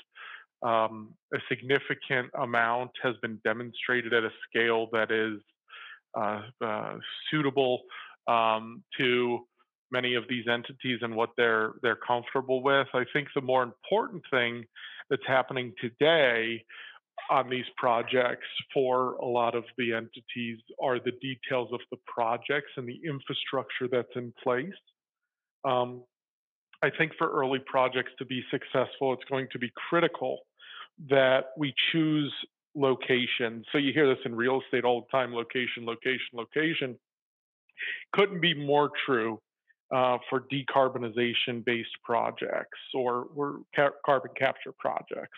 um, 0.63 1.09
a 1.33 1.37
significant 1.49 2.29
amount 2.41 2.91
has 3.03 3.15
been 3.21 3.37
demonstrated 3.43 4.13
at 4.13 4.23
a 4.23 4.29
scale 4.47 4.87
that 4.93 5.11
is 5.11 5.41
uh, 6.17 6.43
uh, 6.63 6.95
suitable 7.29 7.81
um, 8.29 8.81
to 8.97 9.39
many 9.91 10.15
of 10.15 10.23
these 10.29 10.45
entities 10.49 10.99
and 11.01 11.13
what 11.13 11.31
they're 11.35 11.73
they're 11.81 11.99
comfortable 12.07 12.63
with. 12.63 12.87
I 12.93 13.03
think 13.11 13.27
the 13.35 13.41
more 13.41 13.63
important 13.63 14.23
thing 14.31 14.63
that's 15.09 15.27
happening 15.27 15.73
today 15.81 16.63
on 17.29 17.49
these 17.49 17.65
projects 17.75 18.47
for 18.73 19.15
a 19.15 19.25
lot 19.25 19.53
of 19.53 19.65
the 19.77 19.91
entities 19.91 20.59
are 20.81 20.97
the 20.97 21.11
details 21.21 21.67
of 21.73 21.81
the 21.91 21.97
projects 22.07 22.71
and 22.77 22.87
the 22.87 23.01
infrastructure 23.05 23.89
that's 23.91 24.15
in 24.15 24.33
place. 24.41 24.79
Um, 25.63 26.03
I 26.81 26.89
think 26.97 27.11
for 27.17 27.29
early 27.29 27.59
projects 27.65 28.11
to 28.19 28.25
be 28.25 28.41
successful, 28.51 29.13
it's 29.13 29.23
going 29.29 29.47
to 29.51 29.59
be 29.59 29.71
critical 29.89 30.39
that 31.09 31.47
we 31.57 31.73
choose 31.91 32.33
location. 32.75 33.63
So 33.71 33.77
you 33.77 33.91
hear 33.93 34.07
this 34.07 34.23
in 34.25 34.35
real 34.35 34.61
estate 34.61 34.85
all 34.85 35.01
the 35.01 35.17
time 35.17 35.33
location, 35.33 35.85
location, 35.85 36.29
location. 36.33 36.97
Couldn't 38.13 38.41
be 38.41 38.53
more 38.53 38.91
true 39.05 39.39
uh, 39.93 40.17
for 40.29 40.45
decarbonization 40.51 41.65
based 41.65 41.89
projects 42.03 42.77
or, 42.93 43.27
or 43.35 43.59
ca- 43.75 43.89
carbon 44.05 44.31
capture 44.37 44.73
projects. 44.77 45.37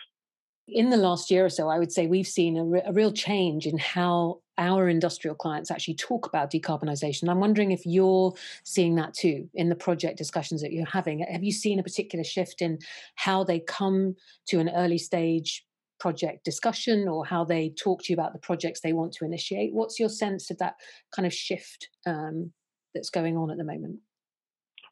In 0.68 0.90
the 0.90 0.96
last 0.96 1.30
year 1.30 1.44
or 1.44 1.50
so, 1.50 1.68
I 1.68 1.78
would 1.78 1.92
say 1.92 2.06
we've 2.06 2.26
seen 2.26 2.56
a, 2.56 2.64
re- 2.64 2.82
a 2.86 2.92
real 2.92 3.12
change 3.12 3.66
in 3.66 3.78
how 3.78 4.40
our 4.58 4.88
industrial 4.88 5.34
clients 5.34 5.70
actually 5.70 5.94
talk 5.94 6.26
about 6.26 6.50
decarbonisation. 6.50 7.28
I'm 7.28 7.40
wondering 7.40 7.72
if 7.72 7.84
you're 7.84 8.32
seeing 8.64 8.94
that 8.96 9.14
too 9.14 9.48
in 9.54 9.68
the 9.68 9.74
project 9.74 10.18
discussions 10.18 10.62
that 10.62 10.72
you're 10.72 10.86
having. 10.86 11.20
Have 11.20 11.42
you 11.42 11.52
seen 11.52 11.78
a 11.78 11.82
particular 11.82 12.24
shift 12.24 12.62
in 12.62 12.78
how 13.16 13.44
they 13.44 13.60
come 13.60 14.14
to 14.46 14.60
an 14.60 14.68
early 14.70 14.98
stage 14.98 15.64
project 15.98 16.44
discussion 16.44 17.08
or 17.08 17.24
how 17.24 17.44
they 17.44 17.70
talk 17.70 18.02
to 18.02 18.12
you 18.12 18.14
about 18.14 18.32
the 18.32 18.38
projects 18.38 18.80
they 18.80 18.92
want 18.92 19.12
to 19.14 19.24
initiate? 19.24 19.72
What's 19.72 19.98
your 19.98 20.08
sense 20.08 20.50
of 20.50 20.58
that 20.58 20.74
kind 21.14 21.26
of 21.26 21.32
shift 21.32 21.88
um, 22.06 22.52
that's 22.94 23.10
going 23.10 23.36
on 23.36 23.50
at 23.50 23.56
the 23.56 23.64
moment? 23.64 24.00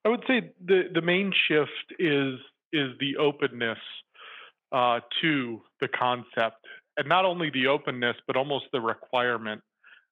I 0.05 0.09
would 0.09 0.25
say 0.27 0.53
the 0.65 0.85
the 0.95 1.03
main 1.03 1.33
shift 1.49 1.95
is 1.99 2.39
is 2.73 2.93
the 3.01 3.17
openness 3.19 3.79
uh, 4.73 5.01
to 5.21 5.61
the 5.81 5.89
concept, 5.89 6.65
and 6.97 7.09
not 7.09 7.25
only 7.25 7.51
the 7.51 7.67
openness, 7.67 8.17
but 8.27 8.37
almost 8.37 8.67
the 8.73 8.81
requirement 8.81 9.61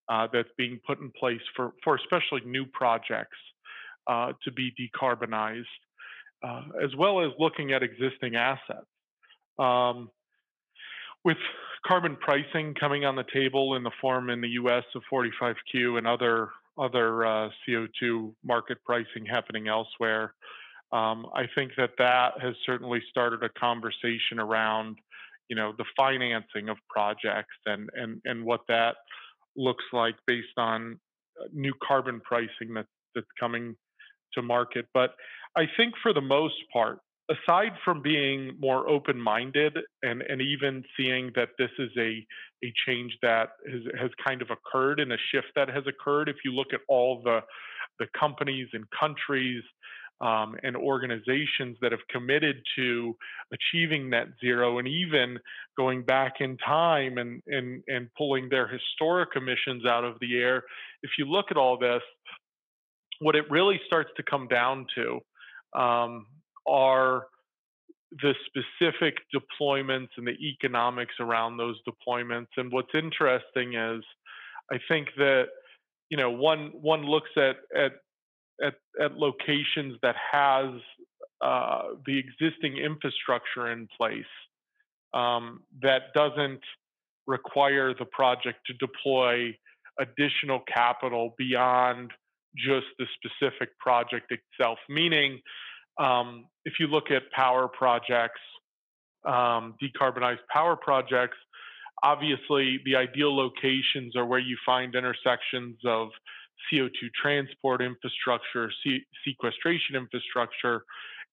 uh, 0.08 0.26
that's 0.32 0.48
being 0.56 0.80
put 0.86 1.00
in 1.00 1.10
place 1.18 1.40
for 1.54 1.72
for 1.84 1.96
especially 1.96 2.40
new 2.46 2.64
projects 2.66 3.36
uh, 4.06 4.32
to 4.44 4.52
be 4.52 4.72
decarbonized, 4.78 5.64
uh, 6.42 6.62
as 6.82 6.94
well 6.96 7.24
as 7.24 7.30
looking 7.38 7.72
at 7.72 7.82
existing 7.82 8.36
assets. 8.36 8.86
Um, 9.58 10.10
with 11.24 11.36
carbon 11.86 12.16
pricing 12.16 12.74
coming 12.74 13.04
on 13.04 13.16
the 13.16 13.24
table 13.32 13.74
in 13.74 13.82
the 13.82 13.90
form 14.00 14.30
in 14.30 14.40
the 14.40 14.48
U.S. 14.50 14.84
of 14.94 15.02
45Q 15.12 15.98
and 15.98 16.06
other 16.06 16.50
other 16.78 17.26
uh, 17.26 17.50
CO2 17.66 18.32
market 18.44 18.78
pricing 18.84 19.26
happening 19.28 19.66
elsewhere. 19.66 20.32
Um, 20.92 21.26
I 21.34 21.44
think 21.54 21.72
that 21.76 21.90
that 21.98 22.40
has 22.40 22.54
certainly 22.64 23.02
started 23.10 23.42
a 23.42 23.50
conversation 23.50 24.38
around, 24.38 24.98
you 25.48 25.56
know, 25.56 25.74
the 25.76 25.84
financing 25.96 26.68
of 26.68 26.78
projects 26.88 27.56
and 27.66 27.90
and 27.94 28.20
and 28.24 28.44
what 28.44 28.60
that 28.68 28.96
looks 29.56 29.84
like 29.92 30.14
based 30.26 30.56
on 30.56 30.98
uh, 31.40 31.46
new 31.52 31.74
carbon 31.86 32.20
pricing 32.20 32.74
that 32.74 32.86
that's 33.14 33.26
coming 33.38 33.76
to 34.34 34.42
market. 34.42 34.86
But 34.94 35.14
I 35.56 35.64
think 35.76 35.94
for 36.02 36.12
the 36.12 36.20
most 36.20 36.56
part, 36.72 37.00
aside 37.30 37.72
from 37.84 38.00
being 38.00 38.56
more 38.58 38.88
open-minded 38.88 39.76
and 40.02 40.22
and 40.22 40.40
even 40.40 40.84
seeing 40.96 41.30
that 41.34 41.50
this 41.58 41.70
is 41.78 41.90
a 41.98 42.26
a 42.64 42.72
change 42.86 43.16
that 43.22 43.50
has 43.70 43.82
has 44.00 44.10
kind 44.26 44.40
of 44.40 44.48
occurred 44.50 45.00
and 45.00 45.12
a 45.12 45.18
shift 45.32 45.48
that 45.54 45.68
has 45.68 45.84
occurred 45.86 46.28
if 46.28 46.36
you 46.44 46.52
look 46.52 46.72
at 46.72 46.80
all 46.88 47.20
the 47.22 47.40
the 47.98 48.06
companies 48.18 48.68
and 48.72 48.84
countries 48.98 49.62
um, 50.20 50.56
and 50.62 50.76
organizations 50.76 51.76
that 51.80 51.92
have 51.92 52.00
committed 52.10 52.56
to 52.76 53.16
achieving 53.52 54.10
net 54.10 54.26
zero 54.40 54.78
and 54.78 54.88
even 54.88 55.38
going 55.76 56.02
back 56.02 56.34
in 56.40 56.56
time 56.58 57.18
and, 57.18 57.42
and, 57.46 57.82
and 57.86 58.08
pulling 58.16 58.48
their 58.48 58.66
historic 58.66 59.30
emissions 59.36 59.86
out 59.86 60.04
of 60.04 60.16
the 60.20 60.36
air. 60.36 60.64
If 61.02 61.12
you 61.18 61.24
look 61.24 61.46
at 61.50 61.56
all 61.56 61.78
this, 61.78 62.02
what 63.20 63.36
it 63.36 63.50
really 63.50 63.80
starts 63.86 64.10
to 64.16 64.22
come 64.28 64.48
down 64.48 64.86
to 64.96 65.20
um, 65.78 66.26
are 66.66 67.26
the 68.22 68.34
specific 68.46 69.18
deployments 69.34 70.08
and 70.16 70.26
the 70.26 70.36
economics 70.42 71.14
around 71.20 71.56
those 71.56 71.76
deployments. 71.86 72.48
And 72.56 72.72
what's 72.72 72.94
interesting 72.94 73.74
is, 73.74 74.02
I 74.72 74.78
think 74.88 75.08
that 75.16 75.46
you 76.10 76.16
know 76.16 76.30
one 76.30 76.72
one 76.80 77.02
looks 77.02 77.30
at 77.36 77.56
at 77.76 77.92
at, 78.64 78.74
at 79.00 79.16
locations 79.16 79.96
that 80.02 80.16
has 80.32 80.66
uh, 81.40 81.82
the 82.06 82.18
existing 82.18 82.76
infrastructure 82.76 83.70
in 83.70 83.88
place 83.96 84.24
um, 85.14 85.60
that 85.82 86.12
doesn't 86.14 86.60
require 87.26 87.94
the 87.94 88.04
project 88.06 88.58
to 88.66 88.72
deploy 88.74 89.56
additional 90.00 90.60
capital 90.72 91.34
beyond 91.38 92.10
just 92.56 92.86
the 92.98 93.06
specific 93.14 93.78
project 93.78 94.32
itself. 94.32 94.78
Meaning, 94.88 95.40
um, 95.98 96.46
if 96.64 96.74
you 96.80 96.86
look 96.86 97.10
at 97.10 97.30
power 97.32 97.68
projects, 97.68 98.40
um, 99.24 99.74
decarbonized 99.82 100.38
power 100.52 100.76
projects, 100.76 101.36
obviously 102.02 102.80
the 102.84 102.96
ideal 102.96 103.36
locations 103.36 104.16
are 104.16 104.24
where 104.24 104.38
you 104.38 104.56
find 104.64 104.94
intersections 104.94 105.76
of 105.84 106.08
CO2 106.72 107.12
transport 107.20 107.82
infrastructure, 107.82 108.70
sequestration 109.24 109.96
infrastructure 109.96 110.84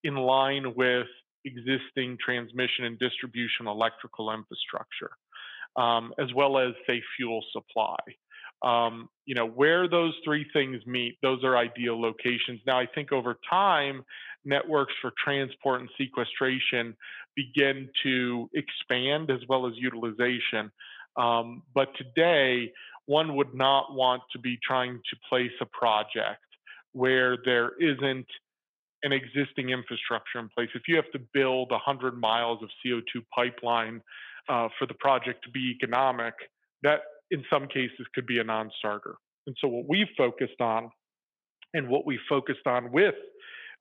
in 0.03 0.15
line 0.15 0.73
with 0.75 1.07
existing 1.45 2.17
transmission 2.23 2.85
and 2.85 2.97
distribution 2.99 3.67
electrical 3.67 4.31
infrastructure, 4.31 5.11
um, 5.75 6.13
as 6.19 6.33
well 6.33 6.57
as, 6.57 6.73
say, 6.87 7.01
fuel 7.17 7.43
supply. 7.51 7.97
Um, 8.61 9.09
you 9.25 9.35
know, 9.35 9.45
where 9.45 9.87
those 9.87 10.13
three 10.23 10.45
things 10.53 10.83
meet, 10.87 11.17
those 11.21 11.43
are 11.43 11.57
ideal 11.57 12.01
locations. 12.01 12.61
Now, 12.65 12.79
I 12.79 12.87
think 12.87 13.11
over 13.11 13.37
time, 13.47 14.03
networks 14.43 14.93
for 15.01 15.11
transport 15.23 15.81
and 15.81 15.89
sequestration 15.97 16.95
begin 17.35 17.89
to 18.03 18.49
expand 18.53 19.29
as 19.29 19.41
well 19.49 19.67
as 19.67 19.73
utilization. 19.75 20.71
Um, 21.17 21.63
but 21.73 21.89
today, 21.97 22.71
one 23.05 23.35
would 23.35 23.53
not 23.53 23.93
want 23.93 24.23
to 24.31 24.39
be 24.39 24.57
trying 24.65 24.99
to 25.09 25.15
place 25.29 25.51
a 25.61 25.65
project 25.65 26.41
where 26.93 27.37
there 27.45 27.71
isn't 27.79 28.25
an 29.03 29.11
existing 29.11 29.69
infrastructure 29.69 30.39
in 30.39 30.49
place. 30.49 30.69
If 30.73 30.83
you 30.87 30.95
have 30.95 31.11
to 31.11 31.19
build 31.33 31.71
100 31.71 32.17
miles 32.19 32.63
of 32.63 32.69
CO2 32.83 33.23
pipeline 33.33 34.01
uh, 34.49 34.69
for 34.79 34.87
the 34.87 34.93
project 34.95 35.43
to 35.43 35.51
be 35.51 35.75
economic, 35.75 36.33
that 36.81 37.01
in 37.31 37.43
some 37.51 37.67
cases 37.67 38.05
could 38.13 38.25
be 38.25 38.39
a 38.39 38.43
non 38.43 38.71
starter. 38.79 39.15
And 39.47 39.55
so, 39.61 39.67
what 39.67 39.85
we've 39.87 40.07
focused 40.17 40.59
on 40.59 40.89
and 41.73 41.87
what 41.87 42.05
we 42.05 42.17
focused 42.27 42.65
on 42.65 42.91
with 42.91 43.15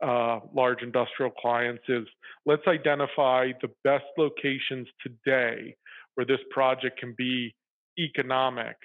uh, 0.02 0.40
large 0.54 0.82
industrial 0.82 1.30
clients 1.30 1.84
is 1.88 2.06
let's 2.44 2.66
identify 2.66 3.52
the 3.62 3.70
best 3.84 4.04
locations 4.18 4.88
today 5.00 5.76
where 6.14 6.26
this 6.26 6.40
project 6.50 6.98
can 6.98 7.14
be 7.16 7.54
economic 7.98 8.76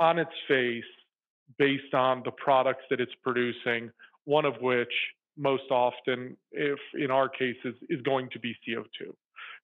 on 0.00 0.18
its 0.18 0.30
face 0.46 0.84
based 1.58 1.94
on 1.94 2.22
the 2.24 2.30
products 2.32 2.84
that 2.90 3.00
it's 3.00 3.12
producing, 3.22 3.90
one 4.24 4.44
of 4.44 4.54
which 4.60 4.92
most 5.36 5.70
often, 5.70 6.36
if 6.52 6.78
in 6.94 7.10
our 7.10 7.28
cases, 7.28 7.74
is 7.88 8.02
going 8.02 8.28
to 8.32 8.38
be 8.38 8.54
CO2. 8.66 9.12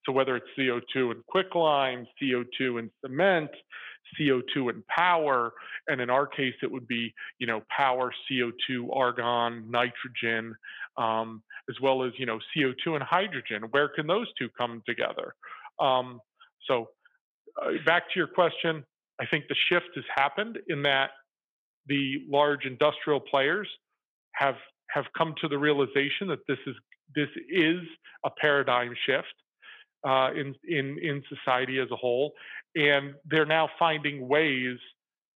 So 0.06 0.12
whether 0.12 0.36
it's 0.36 0.46
CO2 0.58 1.12
in 1.12 1.22
quicklime, 1.26 2.06
CO2 2.22 2.78
in 2.78 2.90
cement, 3.00 3.50
CO2 4.18 4.70
in 4.70 4.84
power, 4.88 5.52
and 5.88 6.00
in 6.00 6.10
our 6.10 6.26
case, 6.26 6.54
it 6.62 6.70
would 6.70 6.86
be 6.86 7.12
you 7.38 7.46
know 7.46 7.62
power, 7.74 8.12
CO2, 8.30 8.94
argon, 8.94 9.70
nitrogen, 9.70 10.54
um, 10.96 11.42
as 11.68 11.76
well 11.82 12.04
as 12.04 12.12
you 12.18 12.26
know 12.26 12.38
CO2 12.56 12.94
and 12.94 13.02
hydrogen. 13.02 13.62
Where 13.70 13.88
can 13.88 14.06
those 14.06 14.26
two 14.38 14.48
come 14.56 14.82
together? 14.86 15.34
Um, 15.80 16.20
so 16.68 16.88
uh, 17.60 17.72
back 17.84 18.04
to 18.12 18.18
your 18.18 18.28
question, 18.28 18.84
I 19.20 19.26
think 19.26 19.44
the 19.48 19.56
shift 19.68 19.90
has 19.94 20.04
happened 20.14 20.58
in 20.68 20.82
that 20.82 21.10
the 21.86 22.24
large 22.28 22.64
industrial 22.64 23.20
players 23.20 23.68
have 24.34 24.56
have 24.90 25.04
come 25.16 25.34
to 25.40 25.48
the 25.48 25.58
realization 25.58 26.28
that 26.28 26.40
this 26.48 26.58
is 26.66 26.74
this 27.14 27.28
is 27.48 27.80
a 28.24 28.30
paradigm 28.40 28.94
shift 29.06 29.34
uh, 30.06 30.30
in 30.34 30.54
in 30.68 30.98
in 30.98 31.22
society 31.28 31.78
as 31.78 31.90
a 31.90 31.96
whole, 31.96 32.32
and 32.74 33.14
they're 33.24 33.46
now 33.46 33.68
finding 33.78 34.28
ways 34.28 34.78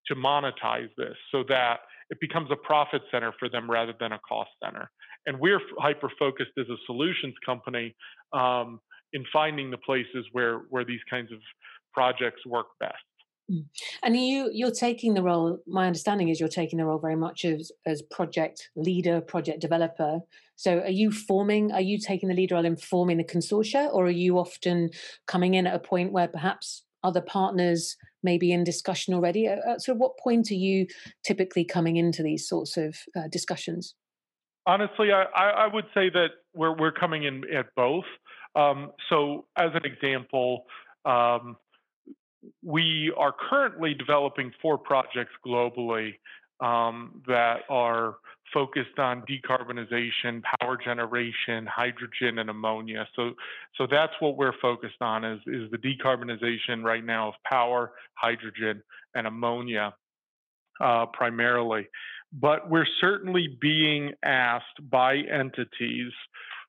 to 0.07 0.15
monetize 0.15 0.89
this 0.97 1.15
so 1.31 1.43
that 1.47 1.81
it 2.09 2.19
becomes 2.19 2.49
a 2.51 2.55
profit 2.55 3.01
center 3.11 3.33
for 3.37 3.49
them 3.49 3.69
rather 3.69 3.93
than 3.99 4.13
a 4.13 4.19
cost 4.27 4.49
center. 4.63 4.89
And 5.25 5.39
we're 5.39 5.61
hyper 5.77 6.11
focused 6.17 6.51
as 6.57 6.67
a 6.69 6.77
solutions 6.85 7.35
company 7.45 7.95
um, 8.33 8.79
in 9.13 9.23
finding 9.31 9.69
the 9.69 9.77
places 9.77 10.25
where 10.31 10.59
where 10.69 10.85
these 10.85 11.01
kinds 11.09 11.31
of 11.31 11.39
projects 11.93 12.45
work 12.45 12.67
best. 12.79 12.95
Mm. 13.49 13.65
And 14.03 14.15
you 14.15 14.49
you're 14.53 14.71
taking 14.71 15.13
the 15.13 15.23
role. 15.23 15.59
My 15.65 15.87
understanding 15.87 16.29
is 16.29 16.39
you're 16.39 16.49
taking 16.49 16.77
the 16.77 16.85
role 16.85 16.99
very 16.99 17.15
much 17.15 17.45
as 17.45 17.71
as 17.85 18.01
project 18.01 18.69
leader, 18.75 19.21
project 19.21 19.59
developer. 19.59 20.19
So 20.55 20.79
are 20.79 20.89
you 20.89 21.11
forming? 21.11 21.71
Are 21.71 21.81
you 21.81 21.97
taking 21.99 22.29
the 22.29 22.35
leader 22.35 22.55
role 22.55 22.65
in 22.65 22.75
forming 22.75 23.17
the 23.17 23.23
consortia, 23.23 23.91
or 23.93 24.05
are 24.05 24.11
you 24.11 24.37
often 24.37 24.91
coming 25.25 25.55
in 25.55 25.65
at 25.65 25.75
a 25.75 25.79
point 25.79 26.11
where 26.11 26.27
perhaps 26.27 26.83
other 27.03 27.21
partners 27.21 27.95
may 28.21 28.37
be 28.37 28.51
in 28.51 28.63
discussion 28.63 29.13
already? 29.13 29.47
At, 29.47 29.81
sort 29.81 29.95
of 29.95 29.99
what 29.99 30.17
point 30.19 30.51
are 30.51 30.55
you 30.55 30.85
typically 31.23 31.65
coming 31.65 31.95
into 31.95 32.21
these 32.21 32.47
sorts 32.47 32.77
of 32.77 32.97
uh, 33.15 33.27
discussions? 33.31 33.95
Honestly, 34.67 35.11
I, 35.11 35.23
I 35.33 35.67
would 35.67 35.85
say 35.95 36.09
that 36.09 36.29
we're 36.53 36.75
we're 36.75 36.91
coming 36.91 37.23
in 37.23 37.43
at 37.53 37.73
both. 37.75 38.05
Um, 38.55 38.91
so, 39.09 39.45
as 39.57 39.71
an 39.73 39.85
example. 39.85 40.65
Um, 41.05 41.55
we 42.63 43.13
are 43.17 43.33
currently 43.49 43.93
developing 43.93 44.51
four 44.61 44.77
projects 44.77 45.33
globally 45.45 46.13
um, 46.61 47.21
that 47.27 47.61
are 47.69 48.15
focused 48.53 48.97
on 48.97 49.23
decarbonization, 49.29 50.41
power 50.59 50.77
generation, 50.77 51.67
hydrogen, 51.67 52.39
and 52.39 52.49
ammonia. 52.49 53.07
So, 53.15 53.33
so 53.75 53.87
that's 53.89 54.13
what 54.19 54.37
we're 54.37 54.57
focused 54.61 55.01
on 55.01 55.23
is, 55.23 55.39
is 55.45 55.69
the 55.71 55.77
decarbonization 55.77 56.83
right 56.83 57.03
now 57.03 57.29
of 57.29 57.33
power, 57.49 57.91
hydrogen, 58.15 58.81
and 59.15 59.27
ammonia 59.27 59.93
uh, 60.81 61.05
primarily. 61.07 61.87
But 62.31 62.69
we're 62.69 62.87
certainly 63.01 63.57
being 63.59 64.13
asked 64.23 64.89
by 64.89 65.17
entities 65.17 66.11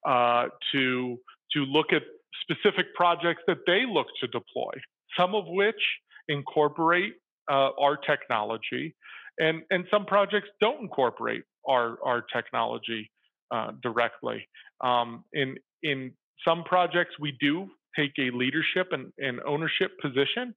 uh, 0.06 0.46
to 0.72 1.18
to 1.52 1.64
look 1.64 1.92
at 1.92 2.02
specific 2.42 2.94
projects 2.94 3.42
that 3.46 3.58
they 3.66 3.84
look 3.86 4.06
to 4.20 4.26
deploy 4.28 4.70
some 5.18 5.34
of 5.34 5.44
which 5.46 5.82
incorporate 6.28 7.14
uh, 7.50 7.70
our 7.78 7.96
technology, 7.96 8.94
and, 9.38 9.62
and 9.70 9.84
some 9.90 10.06
projects 10.06 10.48
don't 10.60 10.80
incorporate 10.80 11.42
our, 11.68 11.98
our 12.04 12.22
technology 12.32 13.10
uh, 13.50 13.72
directly. 13.82 14.46
Um, 14.82 15.24
in, 15.32 15.56
in 15.82 16.12
some 16.46 16.64
projects, 16.64 17.14
we 17.18 17.36
do 17.40 17.68
take 17.96 18.12
a 18.18 18.30
leadership 18.36 18.88
and, 18.92 19.12
and 19.18 19.40
ownership 19.46 19.92
position, 20.00 20.54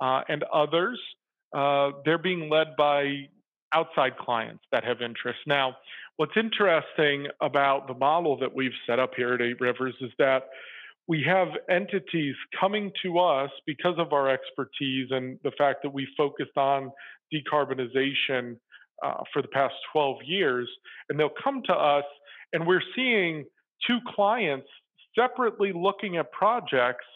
uh, 0.00 0.22
and 0.28 0.44
others, 0.52 0.98
uh, 1.56 1.90
they're 2.04 2.18
being 2.18 2.48
led 2.48 2.68
by 2.76 3.28
outside 3.74 4.16
clients 4.16 4.64
that 4.72 4.84
have 4.84 5.02
interest. 5.02 5.38
Now, 5.46 5.76
what's 6.16 6.36
interesting 6.36 7.26
about 7.40 7.86
the 7.86 7.94
model 7.94 8.38
that 8.38 8.54
we've 8.54 8.72
set 8.86 8.98
up 8.98 9.12
here 9.16 9.34
at 9.34 9.40
Eight 9.40 9.60
Rivers 9.60 9.94
is 10.00 10.10
that 10.18 10.44
we 11.10 11.24
have 11.26 11.48
entities 11.68 12.36
coming 12.60 12.92
to 13.02 13.18
us 13.18 13.50
because 13.66 13.96
of 13.98 14.12
our 14.12 14.28
expertise 14.28 15.08
and 15.10 15.40
the 15.42 15.50
fact 15.58 15.82
that 15.82 15.92
we 15.92 16.06
focused 16.16 16.56
on 16.56 16.92
decarbonization 17.34 18.56
uh, 19.02 19.14
for 19.32 19.42
the 19.42 19.48
past 19.48 19.74
12 19.92 20.18
years. 20.24 20.70
And 21.08 21.18
they'll 21.18 21.34
come 21.42 21.62
to 21.66 21.72
us, 21.72 22.04
and 22.52 22.64
we're 22.64 22.82
seeing 22.94 23.44
two 23.88 23.98
clients 24.14 24.68
separately 25.18 25.72
looking 25.74 26.16
at 26.16 26.30
projects 26.30 27.06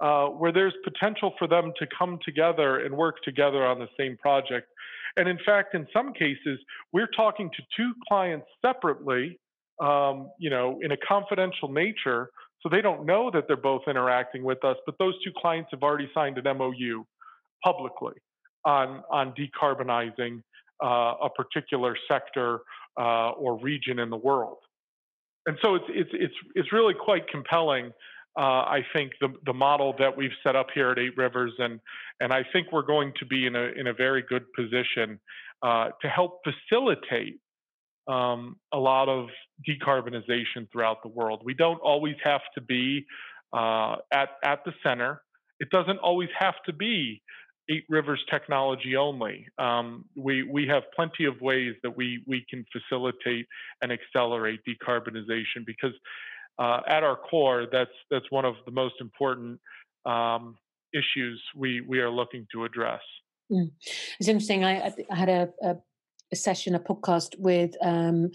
uh, 0.00 0.26
where 0.26 0.52
there's 0.52 0.74
potential 0.84 1.32
for 1.38 1.48
them 1.48 1.72
to 1.78 1.86
come 1.98 2.18
together 2.26 2.80
and 2.84 2.94
work 2.94 3.22
together 3.24 3.64
on 3.64 3.78
the 3.78 3.88
same 3.98 4.18
project. 4.18 4.68
And 5.16 5.30
in 5.30 5.38
fact, 5.46 5.74
in 5.74 5.86
some 5.94 6.12
cases, 6.12 6.58
we're 6.92 7.08
talking 7.16 7.48
to 7.56 7.62
two 7.74 7.94
clients 8.06 8.48
separately, 8.60 9.40
um, 9.82 10.28
you 10.38 10.50
know, 10.50 10.78
in 10.82 10.92
a 10.92 10.96
confidential 10.98 11.72
nature, 11.72 12.28
so 12.64 12.70
they 12.70 12.80
don't 12.80 13.04
know 13.04 13.30
that 13.30 13.44
they're 13.46 13.56
both 13.56 13.82
interacting 13.86 14.42
with 14.42 14.64
us, 14.64 14.76
but 14.86 14.94
those 14.98 15.14
two 15.22 15.32
clients 15.36 15.68
have 15.72 15.82
already 15.82 16.08
signed 16.14 16.38
an 16.38 16.56
MOU 16.56 17.04
publicly 17.62 18.14
on, 18.64 19.04
on 19.10 19.34
decarbonizing 19.34 20.42
uh, 20.82 21.14
a 21.24 21.28
particular 21.36 21.94
sector 22.10 22.60
uh, 22.98 23.30
or 23.32 23.60
region 23.60 23.98
in 23.98 24.08
the 24.08 24.16
world. 24.16 24.58
And 25.46 25.58
so 25.62 25.74
it's, 25.74 25.84
it's, 25.90 26.10
it's, 26.14 26.34
it's 26.54 26.72
really 26.72 26.94
quite 26.94 27.28
compelling. 27.28 27.92
Uh, 28.38 28.64
I 28.64 28.80
think 28.94 29.12
the, 29.20 29.28
the 29.44 29.52
model 29.52 29.94
that 29.98 30.16
we've 30.16 30.32
set 30.42 30.56
up 30.56 30.68
here 30.74 30.90
at 30.90 30.98
Eight 30.98 31.16
Rivers, 31.18 31.52
and, 31.58 31.78
and 32.20 32.32
I 32.32 32.44
think 32.50 32.72
we're 32.72 32.82
going 32.82 33.12
to 33.18 33.26
be 33.26 33.46
in 33.46 33.54
a, 33.56 33.68
in 33.78 33.88
a 33.88 33.92
very 33.92 34.24
good 34.26 34.44
position 34.56 35.20
uh, 35.62 35.90
to 36.00 36.08
help 36.08 36.40
facilitate 36.44 37.40
um, 38.06 38.56
a 38.72 38.78
lot 38.78 39.08
of 39.08 39.28
decarbonization 39.68 40.70
throughout 40.72 41.02
the 41.02 41.08
world. 41.08 41.42
We 41.44 41.54
don't 41.54 41.80
always 41.80 42.16
have 42.22 42.42
to 42.54 42.60
be 42.60 43.06
uh, 43.52 43.96
at 44.12 44.30
at 44.44 44.64
the 44.64 44.72
center. 44.82 45.22
It 45.60 45.70
doesn't 45.70 45.98
always 45.98 46.28
have 46.38 46.54
to 46.66 46.72
be 46.72 47.22
Eight 47.70 47.84
Rivers 47.88 48.22
technology 48.30 48.96
only. 48.96 49.46
Um, 49.58 50.04
we 50.16 50.42
we 50.42 50.66
have 50.66 50.82
plenty 50.94 51.24
of 51.24 51.40
ways 51.40 51.74
that 51.82 51.96
we 51.96 52.22
we 52.26 52.44
can 52.50 52.64
facilitate 52.72 53.46
and 53.82 53.90
accelerate 53.90 54.60
decarbonization 54.68 55.64
because 55.64 55.94
uh, 56.58 56.80
at 56.86 57.02
our 57.02 57.16
core, 57.16 57.66
that's 57.70 57.90
that's 58.10 58.30
one 58.30 58.44
of 58.44 58.54
the 58.66 58.72
most 58.72 58.94
important 59.00 59.58
um, 60.04 60.56
issues 60.92 61.42
we 61.56 61.80
we 61.80 62.00
are 62.00 62.10
looking 62.10 62.46
to 62.52 62.64
address. 62.64 63.00
Mm. 63.50 63.70
It's 64.18 64.28
interesting. 64.28 64.64
I, 64.64 64.92
I 65.10 65.16
had 65.16 65.28
a, 65.28 65.48
a, 65.62 65.76
a, 66.32 66.36
session, 66.36 66.74
a 66.74 66.80
podcast 66.80 67.38
with 67.38 67.74
um, 67.82 68.30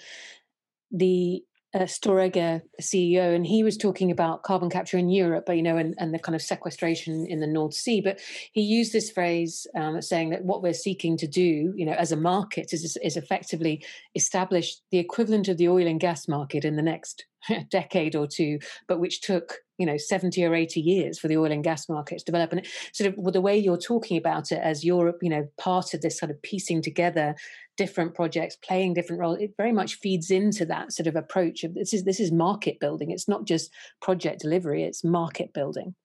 the 0.92 1.44
uh, 1.74 1.80
Storegga 1.80 2.62
CEO, 2.82 3.36
and 3.36 3.46
he 3.46 3.64
was 3.64 3.78
talking 3.78 4.10
about 4.10 4.44
carbon 4.44 4.70
capture 4.70 4.98
in 4.98 5.10
Europe, 5.10 5.46
you 5.50 5.62
know, 5.62 5.78
and, 5.78 5.94
and 6.00 6.14
the 6.14 6.20
kind 6.20 6.36
of 6.36 6.42
sequestration 6.42 7.28
in 7.28 7.40
the 7.40 7.48
North 7.48 7.76
Sea. 7.76 8.02
But 8.02 8.20
he 8.54 8.62
used 8.62 8.92
this 8.92 9.12
phrase 9.12 9.68
um, 9.76 10.02
saying 10.02 10.32
that 10.32 10.44
what 10.44 10.64
we're 10.64 10.74
seeking 10.74 11.16
to 11.18 11.28
do, 11.28 11.74
you 11.76 11.86
know, 11.86 11.94
as 11.94 12.12
a 12.12 12.18
market 12.18 12.74
is, 12.74 12.98
is 12.98 13.18
effectively 13.18 13.86
establish 14.16 14.78
the 14.92 14.98
equivalent 14.98 15.48
of 15.48 15.58
the 15.58 15.68
oil 15.68 15.86
and 15.86 16.00
gas 16.00 16.28
market 16.28 16.66
in 16.66 16.76
the 16.76 16.82
next 16.82 17.26
decade 17.70 18.16
or 18.16 18.28
two, 18.28 18.60
but 18.88 19.00
which 19.00 19.22
took 19.22 19.60
you 19.78 19.86
know 19.86 19.98
70 19.98 20.44
or 20.44 20.54
80 20.54 20.82
years 20.82 21.18
for 21.18 21.28
the 21.28 21.38
oil 21.38 21.52
and 21.52 21.64
gas 21.64 21.88
markets 21.88 22.24
to 22.24 22.32
develop. 22.32 22.52
And 22.52 22.66
sort 22.94 23.18
of 23.18 23.34
the 23.34 23.42
way 23.42 23.58
you're 23.58 23.78
talking 23.78 24.18
about 24.18 24.52
it 24.52 24.60
as 24.62 24.84
europe 24.84 25.20
you 25.22 25.30
know 25.30 25.48
part 25.58 25.94
of 25.94 26.02
this 26.02 26.18
sort 26.18 26.32
of 26.32 26.42
piecing 26.42 26.82
together 26.82 27.36
different 27.78 28.14
projects 28.14 28.58
playing 28.58 28.94
different 28.94 29.22
roles 29.22 29.40
it 29.40 29.54
very 29.56 29.72
much 29.72 29.96
feeds 29.96 30.30
into 30.32 30.66
that 30.66 30.92
sort 30.92 31.08
of 31.08 31.16
approach 31.16 31.64
of 31.64 31.74
this 31.76 31.94
is 31.94 32.04
this 32.04 32.20
is 32.20 32.32
market 32.32 32.80
building. 32.80 33.12
It's 33.12 33.28
not 33.28 33.46
just 33.46 33.72
project 34.02 34.42
delivery 34.42 34.84
it's 34.84 35.04
market 35.04 35.54
building. 35.54 35.96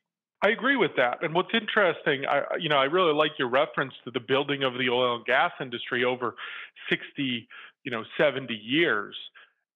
I 0.42 0.50
agree 0.50 0.76
with 0.76 0.90
that. 0.96 1.22
And 1.22 1.32
what's 1.34 1.54
interesting, 1.54 2.26
I, 2.26 2.42
you 2.60 2.68
know, 2.68 2.76
I 2.76 2.84
really 2.84 3.14
like 3.14 3.32
your 3.38 3.48
reference 3.48 3.94
to 4.04 4.10
the 4.10 4.20
building 4.20 4.62
of 4.62 4.74
the 4.74 4.90
oil 4.90 5.16
and 5.16 5.24
gas 5.24 5.52
industry 5.58 6.04
over 6.04 6.34
60, 6.90 7.48
you 7.84 7.90
know, 7.90 8.04
70 8.18 8.52
years 8.52 9.16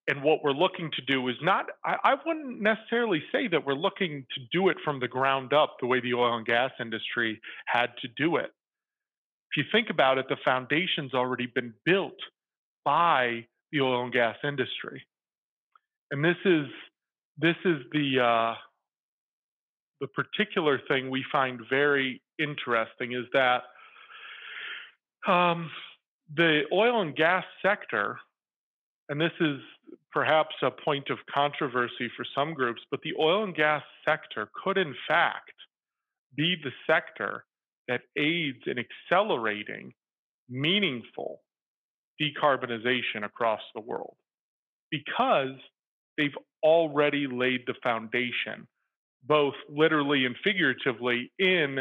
and 0.08 0.22
what 0.22 0.42
we're 0.42 0.52
looking 0.52 0.90
to 0.96 1.02
do 1.02 1.28
is 1.28 1.36
not 1.42 1.66
I, 1.84 1.96
I, 2.02 2.14
wouldn't 2.26 2.60
necessarily 2.60 3.22
say 3.30 3.46
that 3.48 3.64
we're 3.64 3.74
looking 3.74 4.26
to 4.34 4.40
do 4.50 4.70
it 4.70 4.78
from 4.82 4.98
the 4.98 5.06
ground 5.06 5.52
up 5.52 5.76
the 5.80 5.86
way 5.86 6.00
the 6.00 6.14
oil 6.14 6.36
and 6.36 6.46
gas 6.46 6.70
industry 6.80 7.40
had 7.66 7.90
to 8.00 8.08
do 8.16 8.36
it. 8.36 8.50
If 9.52 9.58
you 9.58 9.64
think 9.70 9.90
about 9.90 10.18
it 10.18 10.26
the 10.28 10.38
foundation's 10.44 11.14
already 11.14 11.46
been 11.46 11.74
built 11.84 12.18
by 12.84 13.46
the 13.70 13.82
oil 13.82 14.04
and 14.04 14.12
gas 14.12 14.36
industry. 14.42 15.06
And 16.10 16.24
this 16.24 16.38
is 16.44 16.66
this 17.36 17.56
is 17.64 17.82
the 17.92 18.20
uh, 18.20 18.54
the 20.00 20.08
particular 20.08 20.80
thing 20.88 21.10
we 21.10 21.24
find 21.30 21.60
very 21.68 22.22
interesting 22.38 23.12
is 23.12 23.26
that 23.34 23.62
um, 25.26 25.70
the 26.34 26.62
oil 26.72 27.02
and 27.02 27.14
gas 27.14 27.44
sector 27.60 28.18
and 29.08 29.20
this 29.20 29.32
is 29.40 29.58
perhaps 30.12 30.54
a 30.62 30.70
point 30.70 31.10
of 31.10 31.18
controversy 31.32 32.10
for 32.16 32.24
some 32.34 32.54
groups, 32.54 32.82
but 32.90 33.00
the 33.02 33.14
oil 33.20 33.44
and 33.44 33.54
gas 33.54 33.82
sector 34.06 34.48
could, 34.64 34.78
in 34.78 34.94
fact, 35.06 35.52
be 36.36 36.56
the 36.62 36.72
sector 36.86 37.44
that 37.88 38.02
aids 38.16 38.62
in 38.66 38.76
accelerating 38.78 39.92
meaningful 40.48 41.40
decarbonization 42.20 43.24
across 43.24 43.60
the 43.74 43.80
world 43.80 44.16
because 44.90 45.56
they've 46.16 46.36
already 46.62 47.26
laid 47.26 47.60
the 47.66 47.74
foundation, 47.82 48.66
both 49.24 49.54
literally 49.68 50.24
and 50.24 50.36
figuratively, 50.42 51.30
in 51.38 51.78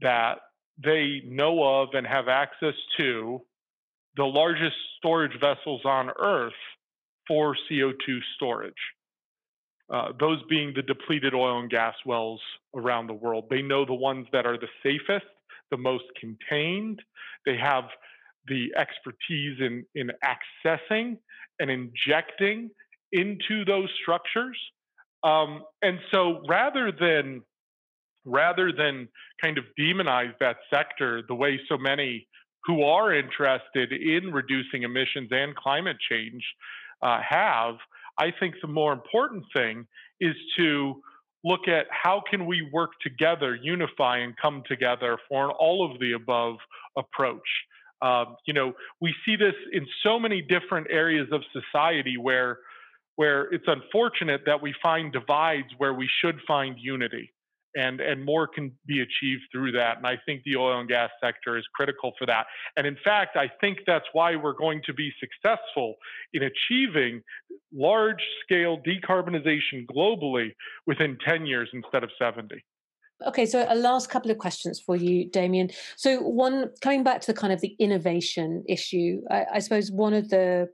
that 0.00 0.38
they 0.82 1.22
know 1.26 1.82
of 1.82 1.90
and 1.94 2.06
have 2.06 2.28
access 2.28 2.74
to 2.98 3.40
the 4.16 4.24
largest 4.24 4.76
storage 4.98 5.38
vessels 5.40 5.82
on 5.84 6.10
Earth 6.18 6.52
for 7.26 7.56
CO2 7.70 8.18
storage. 8.36 8.74
Uh, 9.92 10.12
those 10.20 10.38
being 10.48 10.72
the 10.74 10.82
depleted 10.82 11.34
oil 11.34 11.58
and 11.58 11.68
gas 11.68 11.94
wells 12.06 12.40
around 12.76 13.08
the 13.08 13.14
world. 13.14 13.46
They 13.50 13.62
know 13.62 13.84
the 13.84 13.94
ones 13.94 14.26
that 14.32 14.46
are 14.46 14.56
the 14.56 14.68
safest, 14.84 15.26
the 15.70 15.76
most 15.76 16.04
contained. 16.18 17.00
They 17.44 17.56
have 17.56 17.84
the 18.46 18.72
expertise 18.76 19.58
in, 19.60 19.84
in 19.94 20.12
accessing 20.24 21.18
and 21.58 21.70
injecting 21.70 22.70
into 23.12 23.64
those 23.64 23.88
structures. 24.00 24.56
Um, 25.24 25.64
and 25.82 25.98
so 26.12 26.42
rather 26.48 26.92
than 26.92 27.42
rather 28.24 28.70
than 28.70 29.08
kind 29.42 29.58
of 29.58 29.64
demonize 29.78 30.34
that 30.40 30.56
sector 30.72 31.22
the 31.26 31.34
way 31.34 31.58
so 31.68 31.78
many 31.78 32.26
who 32.64 32.82
are 32.82 33.14
interested 33.14 33.92
in 33.92 34.32
reducing 34.32 34.82
emissions 34.82 35.28
and 35.30 35.56
climate 35.56 35.96
change 36.10 36.44
uh, 37.02 37.20
have, 37.28 37.76
I 38.18 38.32
think 38.38 38.56
the 38.60 38.68
more 38.68 38.92
important 38.92 39.44
thing 39.54 39.86
is 40.20 40.34
to 40.58 41.00
look 41.44 41.68
at 41.68 41.86
how 41.90 42.22
can 42.30 42.46
we 42.46 42.68
work 42.72 42.90
together, 43.02 43.54
unify, 43.54 44.18
and 44.18 44.34
come 44.36 44.62
together 44.68 45.18
for 45.28 45.46
an 45.46 45.50
all 45.58 45.90
of 45.90 45.98
the 45.98 46.12
above 46.12 46.56
approach. 46.96 47.48
Um, 48.02 48.36
you 48.46 48.54
know, 48.54 48.72
we 49.00 49.14
see 49.24 49.36
this 49.36 49.54
in 49.72 49.86
so 50.02 50.18
many 50.18 50.42
different 50.42 50.88
areas 50.90 51.28
of 51.32 51.42
society 51.52 52.16
where 52.16 52.58
where 53.16 53.52
it's 53.52 53.66
unfortunate 53.66 54.42
that 54.46 54.62
we 54.62 54.74
find 54.82 55.12
divides 55.12 55.68
where 55.76 55.92
we 55.92 56.08
should 56.22 56.36
find 56.46 56.76
unity 56.78 57.30
and 57.74 58.00
and 58.00 58.24
more 58.24 58.46
can 58.46 58.72
be 58.86 59.00
achieved 59.00 59.42
through 59.52 59.72
that 59.72 59.98
and 59.98 60.06
i 60.06 60.18
think 60.26 60.42
the 60.44 60.56
oil 60.56 60.80
and 60.80 60.88
gas 60.88 61.10
sector 61.22 61.56
is 61.56 61.64
critical 61.74 62.12
for 62.18 62.26
that 62.26 62.46
and 62.76 62.86
in 62.86 62.96
fact 63.04 63.36
i 63.36 63.50
think 63.60 63.78
that's 63.86 64.06
why 64.12 64.34
we're 64.36 64.52
going 64.52 64.80
to 64.84 64.92
be 64.92 65.10
successful 65.20 65.94
in 66.32 66.42
achieving 66.42 67.22
large 67.72 68.22
scale 68.42 68.78
decarbonization 68.86 69.86
globally 69.86 70.50
within 70.86 71.16
10 71.26 71.46
years 71.46 71.68
instead 71.72 72.02
of 72.02 72.10
70 72.18 72.62
Okay, 73.26 73.44
so 73.44 73.66
a 73.68 73.74
last 73.74 74.08
couple 74.08 74.30
of 74.30 74.38
questions 74.38 74.80
for 74.80 74.96
you, 74.96 75.28
Damien. 75.28 75.68
So, 75.96 76.20
one 76.22 76.70
coming 76.80 77.04
back 77.04 77.20
to 77.20 77.26
the 77.26 77.38
kind 77.38 77.52
of 77.52 77.60
the 77.60 77.76
innovation 77.78 78.64
issue, 78.66 79.20
I, 79.30 79.44
I 79.54 79.58
suppose 79.58 79.90
one 79.90 80.14
of 80.14 80.30
the 80.30 80.70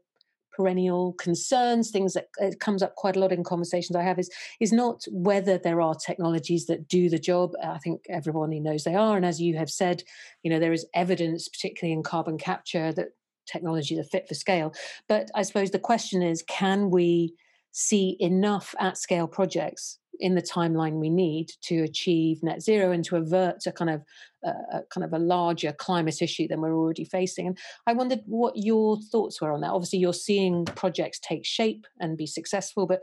perennial 0.57 1.13
concerns, 1.15 1.91
things 1.91 2.15
that 2.15 2.29
it 2.39 2.61
comes 2.61 2.83
up 2.83 2.95
quite 2.95 3.17
a 3.17 3.21
lot 3.21 3.33
in 3.33 3.45
conversations 3.45 3.97
I 3.97 4.03
have 4.03 4.19
is 4.19 4.31
is 4.61 4.73
not 4.73 5.05
whether 5.11 5.59
there 5.59 5.81
are 5.81 5.95
technologies 5.95 6.67
that 6.67 6.89
do 6.89 7.09
the 7.09 7.19
job. 7.19 7.53
Uh, 7.63 7.69
I 7.69 7.79
think 7.79 8.03
everybody 8.09 8.61
knows 8.61 8.85
they 8.85 8.95
are, 8.95 9.17
and 9.17 9.27
as 9.27 9.41
you 9.41 9.57
have 9.57 9.71
said, 9.71 10.03
you 10.43 10.51
know 10.51 10.59
there 10.59 10.73
is 10.73 10.87
evidence, 10.95 11.49
particularly 11.49 11.93
in 11.93 12.03
carbon 12.03 12.39
capture, 12.39 12.93
that 12.93 13.09
technologies 13.47 13.99
are 13.99 14.05
fit 14.05 14.27
for 14.27 14.35
scale. 14.35 14.75
But 15.09 15.31
I 15.35 15.43
suppose 15.43 15.71
the 15.71 15.79
question 15.79 16.23
is, 16.23 16.43
can 16.49 16.91
we 16.91 17.35
see 17.73 18.17
enough 18.21 18.75
at 18.81 18.97
scale 18.97 19.27
projects 19.29 19.99
in 20.21 20.35
the 20.35 20.43
timeline 20.43 20.95
we 20.95 21.11
need 21.11 21.51
to 21.63 21.83
achieve 21.83 22.43
net 22.43 22.63
zero 22.63 22.93
and 22.93 23.05
to 23.05 23.17
avert 23.17 23.67
a 23.67 23.73
kind 23.73 23.91
of 23.91 24.03
uh, 24.47 24.79
a 24.79 24.83
kind 24.91 25.05
of 25.05 25.13
a 25.13 25.19
larger 25.19 25.73
climate 25.73 26.23
issue 26.23 26.47
than 26.47 26.61
we're 26.61 26.77
already 26.77 27.05
facing. 27.05 27.49
And 27.49 27.59
I 27.87 27.93
wondered 27.93 28.21
what 28.27 28.55
your 28.57 28.99
thoughts 29.11 29.41
were 29.41 29.53
on 29.53 29.61
that. 29.63 29.73
Obviously, 29.73 29.99
you're 29.99 30.13
seeing 30.13 30.65
projects 30.65 31.19
take 31.19 31.45
shape 31.45 31.87
and 32.01 32.17
be 32.17 32.27
successful, 32.27 32.87
but 32.87 33.03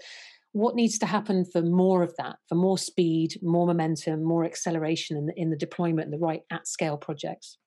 what 0.54 0.76
needs 0.76 1.00
to 1.00 1.06
happen 1.06 1.46
for 1.46 1.62
more 1.62 2.04
of 2.04 2.16
that, 2.18 2.38
for 2.48 2.56
more 2.56 2.78
speed, 2.78 3.40
more 3.42 3.66
momentum, 3.66 4.24
more 4.24 4.46
acceleration 4.46 5.18
in 5.18 5.26
the, 5.26 5.34
in 5.36 5.50
the 5.50 5.58
deployment 5.58 6.06
and 6.06 6.14
the 6.14 6.24
right 6.24 6.44
at 6.52 6.68
scale 6.68 6.96
projects? 6.96 7.58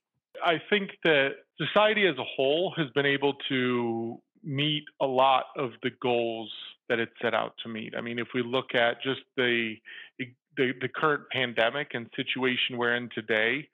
I 0.44 0.61
think 0.70 0.90
that 1.02 1.30
society 1.61 2.06
as 2.06 2.16
a 2.18 2.24
whole 2.24 2.72
has 2.76 2.87
been 2.94 3.06
able 3.06 3.35
to 3.48 4.20
meet 4.44 4.85
a 5.00 5.06
lot 5.06 5.46
of 5.56 5.72
the 5.82 5.90
goals 6.00 6.52
that 6.88 6.99
it 6.99 7.11
set 7.20 7.35
out 7.35 7.55
to 7.62 7.68
meet. 7.68 7.94
I 7.96 8.01
mean, 8.01 8.18
if 8.18 8.29
we 8.35 8.42
look 8.42 8.75
at 8.75 9.03
just 9.03 9.20
the 9.37 9.75
the, 10.18 10.72
the 10.81 10.88
current 10.88 11.25
pandemic 11.31 11.88
and 11.92 12.09
situation 12.16 12.79
we're 12.79 12.94
in 12.94 13.11
today, 13.14 13.68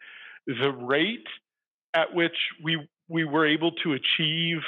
the 0.46 0.72
rate 0.72 1.27
at 1.94 2.12
which 2.14 2.37
we 2.62 2.88
we 3.09 3.25
were 3.25 3.46
able 3.46 3.72
to 3.72 3.92
achieve 3.92 4.61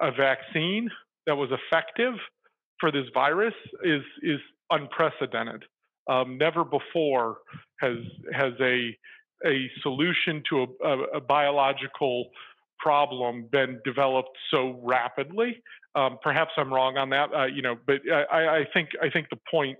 a 0.00 0.12
vaccine 0.12 0.90
that 1.26 1.36
was 1.36 1.50
effective 1.50 2.14
for 2.80 2.90
this 2.92 3.06
virus 3.14 3.54
is 3.82 4.02
is 4.22 4.40
unprecedented. 4.70 5.64
Um, 6.10 6.36
never 6.36 6.64
before 6.64 7.38
has 7.80 7.96
has 8.32 8.52
a 8.60 8.96
a 9.46 9.70
solution 9.82 10.42
to 10.50 10.62
a, 10.62 10.86
a, 10.86 11.02
a 11.16 11.20
biological 11.20 12.30
problem 12.78 13.46
been 13.50 13.80
developed 13.84 14.36
so 14.50 14.78
rapidly. 14.82 15.62
Um, 15.94 16.18
perhaps 16.22 16.50
I'm 16.56 16.72
wrong 16.72 16.96
on 16.96 17.10
that, 17.10 17.32
uh, 17.34 17.46
you 17.46 17.62
know, 17.62 17.76
but 17.86 18.00
I, 18.10 18.58
I, 18.58 18.64
think 18.72 18.90
I 19.00 19.10
think 19.10 19.28
the 19.30 19.38
point 19.50 19.78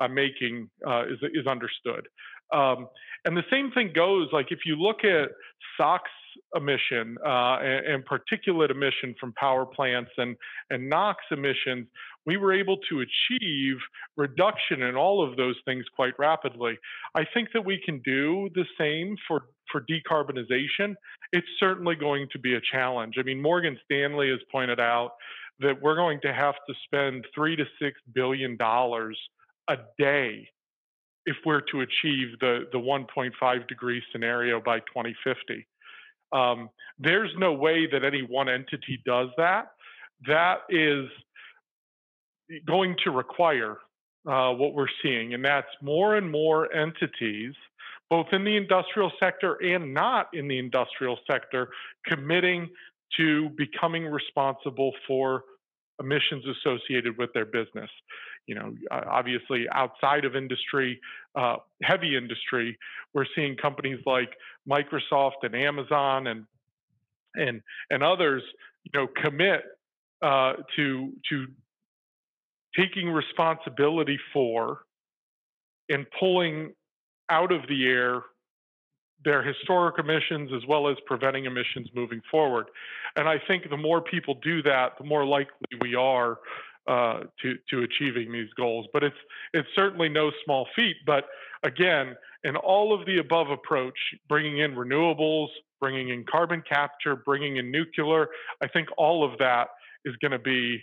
I'm 0.00 0.14
making 0.14 0.68
uh, 0.86 1.04
is 1.04 1.18
is 1.34 1.46
understood. 1.46 2.08
Um, 2.52 2.88
and 3.24 3.36
the 3.36 3.44
same 3.50 3.70
thing 3.70 3.92
goes 3.94 4.28
like 4.32 4.46
if 4.50 4.60
you 4.66 4.76
look 4.76 5.04
at 5.04 5.30
SOx 5.76 6.10
emission 6.56 7.16
uh, 7.24 7.58
and, 7.58 7.86
and, 7.86 8.04
particulate 8.04 8.70
emission 8.70 9.14
from 9.20 9.32
power 9.34 9.64
plants 9.66 10.10
and 10.16 10.36
and 10.70 10.88
NOx 10.88 11.18
emissions, 11.30 11.86
we 12.26 12.36
were 12.36 12.52
able 12.52 12.78
to 12.88 13.00
achieve 13.00 13.76
reduction 14.16 14.82
in 14.82 14.96
all 14.96 15.26
of 15.26 15.36
those 15.36 15.56
things 15.64 15.84
quite 15.94 16.14
rapidly. 16.18 16.78
I 17.14 17.24
think 17.32 17.48
that 17.54 17.64
we 17.64 17.80
can 17.84 18.00
do 18.04 18.48
the 18.54 18.64
same 18.78 19.16
for 19.28 19.44
for 19.70 19.82
decarbonization. 19.82 20.94
It's 21.32 21.46
certainly 21.58 21.94
going 21.94 22.28
to 22.32 22.38
be 22.38 22.54
a 22.54 22.60
challenge. 22.72 23.14
I 23.18 23.22
mean, 23.22 23.40
Morgan 23.40 23.78
Stanley 23.84 24.30
has 24.30 24.40
pointed 24.50 24.80
out 24.80 25.12
that 25.62 25.80
we're 25.80 25.96
going 25.96 26.20
to 26.22 26.32
have 26.32 26.54
to 26.68 26.74
spend 26.84 27.26
three 27.34 27.56
to 27.56 27.64
six 27.80 27.98
billion 28.14 28.56
dollars 28.56 29.18
a 29.68 29.76
day 29.98 30.48
if 31.24 31.36
we're 31.46 31.60
to 31.60 31.80
achieve 31.80 32.38
the, 32.40 32.66
the 32.72 32.78
1.5 32.78 33.68
degree 33.68 34.02
scenario 34.10 34.60
by 34.60 34.80
2050. 34.80 35.66
Um, 36.32 36.70
there's 36.98 37.30
no 37.38 37.52
way 37.52 37.86
that 37.90 38.04
any 38.04 38.22
one 38.22 38.48
entity 38.48 39.00
does 39.04 39.28
that. 39.36 39.68
That 40.26 40.60
is 40.68 41.06
going 42.66 42.96
to 43.04 43.10
require 43.10 43.78
uh, 44.26 44.52
what 44.52 44.74
we're 44.74 44.86
seeing, 45.02 45.34
and 45.34 45.44
that's 45.44 45.68
more 45.80 46.16
and 46.16 46.30
more 46.30 46.72
entities, 46.74 47.54
both 48.08 48.26
in 48.32 48.44
the 48.44 48.56
industrial 48.56 49.12
sector 49.20 49.54
and 49.62 49.94
not 49.94 50.28
in 50.32 50.48
the 50.48 50.58
industrial 50.58 51.18
sector, 51.30 51.70
committing 52.06 52.68
to 53.16 53.50
becoming 53.50 54.06
responsible 54.06 54.92
for 55.06 55.42
emissions 56.00 56.44
associated 56.46 57.16
with 57.18 57.32
their 57.32 57.44
business. 57.44 57.90
You 58.46 58.56
know, 58.56 58.74
obviously 58.90 59.66
outside 59.72 60.24
of 60.24 60.34
industry, 60.34 61.00
uh, 61.36 61.56
heavy 61.82 62.16
industry, 62.16 62.76
we're 63.14 63.26
seeing 63.36 63.56
companies 63.56 64.00
like 64.04 64.30
Microsoft 64.68 65.42
and 65.42 65.54
Amazon 65.54 66.26
and 66.26 66.44
and 67.34 67.62
and 67.90 68.02
others, 68.02 68.42
you 68.84 68.90
know, 68.98 69.06
commit 69.22 69.62
uh, 70.22 70.54
to 70.76 71.12
to 71.30 71.46
taking 72.76 73.10
responsibility 73.10 74.18
for 74.32 74.80
and 75.88 76.06
pulling 76.18 76.72
out 77.28 77.52
of 77.52 77.62
the 77.68 77.86
air 77.86 78.22
their 79.24 79.42
historic 79.42 79.98
emissions 79.98 80.50
as 80.54 80.66
well 80.66 80.88
as 80.88 80.96
preventing 81.06 81.44
emissions 81.44 81.88
moving 81.94 82.20
forward. 82.30 82.66
And 83.16 83.28
I 83.28 83.36
think 83.46 83.68
the 83.70 83.76
more 83.76 84.00
people 84.00 84.34
do 84.42 84.62
that, 84.62 84.98
the 84.98 85.04
more 85.04 85.24
likely 85.24 85.78
we 85.80 85.94
are 85.94 86.38
uh, 86.88 87.20
to 87.40 87.54
to 87.70 87.82
achieving 87.82 88.32
these 88.32 88.48
goals. 88.56 88.86
But 88.92 89.04
it's 89.04 89.16
it's 89.52 89.68
certainly 89.74 90.08
no 90.08 90.30
small 90.44 90.66
feat. 90.74 90.96
But 91.06 91.24
again, 91.62 92.16
in 92.44 92.56
all 92.56 92.92
of 92.92 93.06
the 93.06 93.18
above 93.18 93.50
approach, 93.50 93.98
bringing 94.28 94.58
in 94.58 94.74
renewables, 94.74 95.48
bringing 95.80 96.08
in 96.08 96.24
carbon 96.30 96.62
capture, 96.68 97.16
bringing 97.16 97.56
in 97.56 97.70
nuclear, 97.70 98.28
I 98.60 98.68
think 98.68 98.88
all 98.96 99.24
of 99.24 99.38
that 99.38 99.68
is 100.04 100.16
going 100.16 100.32
to 100.32 100.38
be 100.38 100.82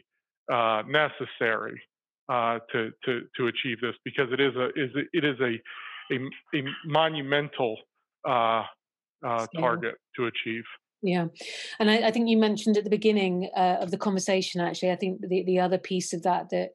uh, 0.51 0.83
necessary 0.87 1.81
uh, 2.29 2.59
to 2.71 2.91
to 3.05 3.21
to 3.35 3.47
achieve 3.47 3.81
this 3.81 3.95
because 4.05 4.31
it 4.31 4.39
is 4.39 4.55
a 4.55 4.67
is 4.75 4.91
it 5.13 5.25
is 5.25 5.39
a 5.41 5.59
a, 6.11 6.57
a 6.57 6.63
monumental 6.85 7.77
uh, 8.27 8.63
uh, 9.25 9.47
target 9.57 9.95
to 10.15 10.25
achieve. 10.25 10.63
Yeah, 11.01 11.27
and 11.79 11.89
I, 11.89 12.07
I, 12.07 12.11
think 12.11 12.27
you 12.27 12.37
mentioned 12.37 12.77
at 12.77 12.83
the 12.83 12.89
beginning 12.89 13.49
uh, 13.55 13.77
of 13.79 13.89
the 13.89 13.97
conversation. 13.97 14.59
Actually, 14.59 14.91
I 14.91 14.97
think 14.97 15.21
the 15.21 15.43
the 15.43 15.59
other 15.59 15.77
piece 15.77 16.13
of 16.13 16.23
that 16.23 16.49
that 16.49 16.71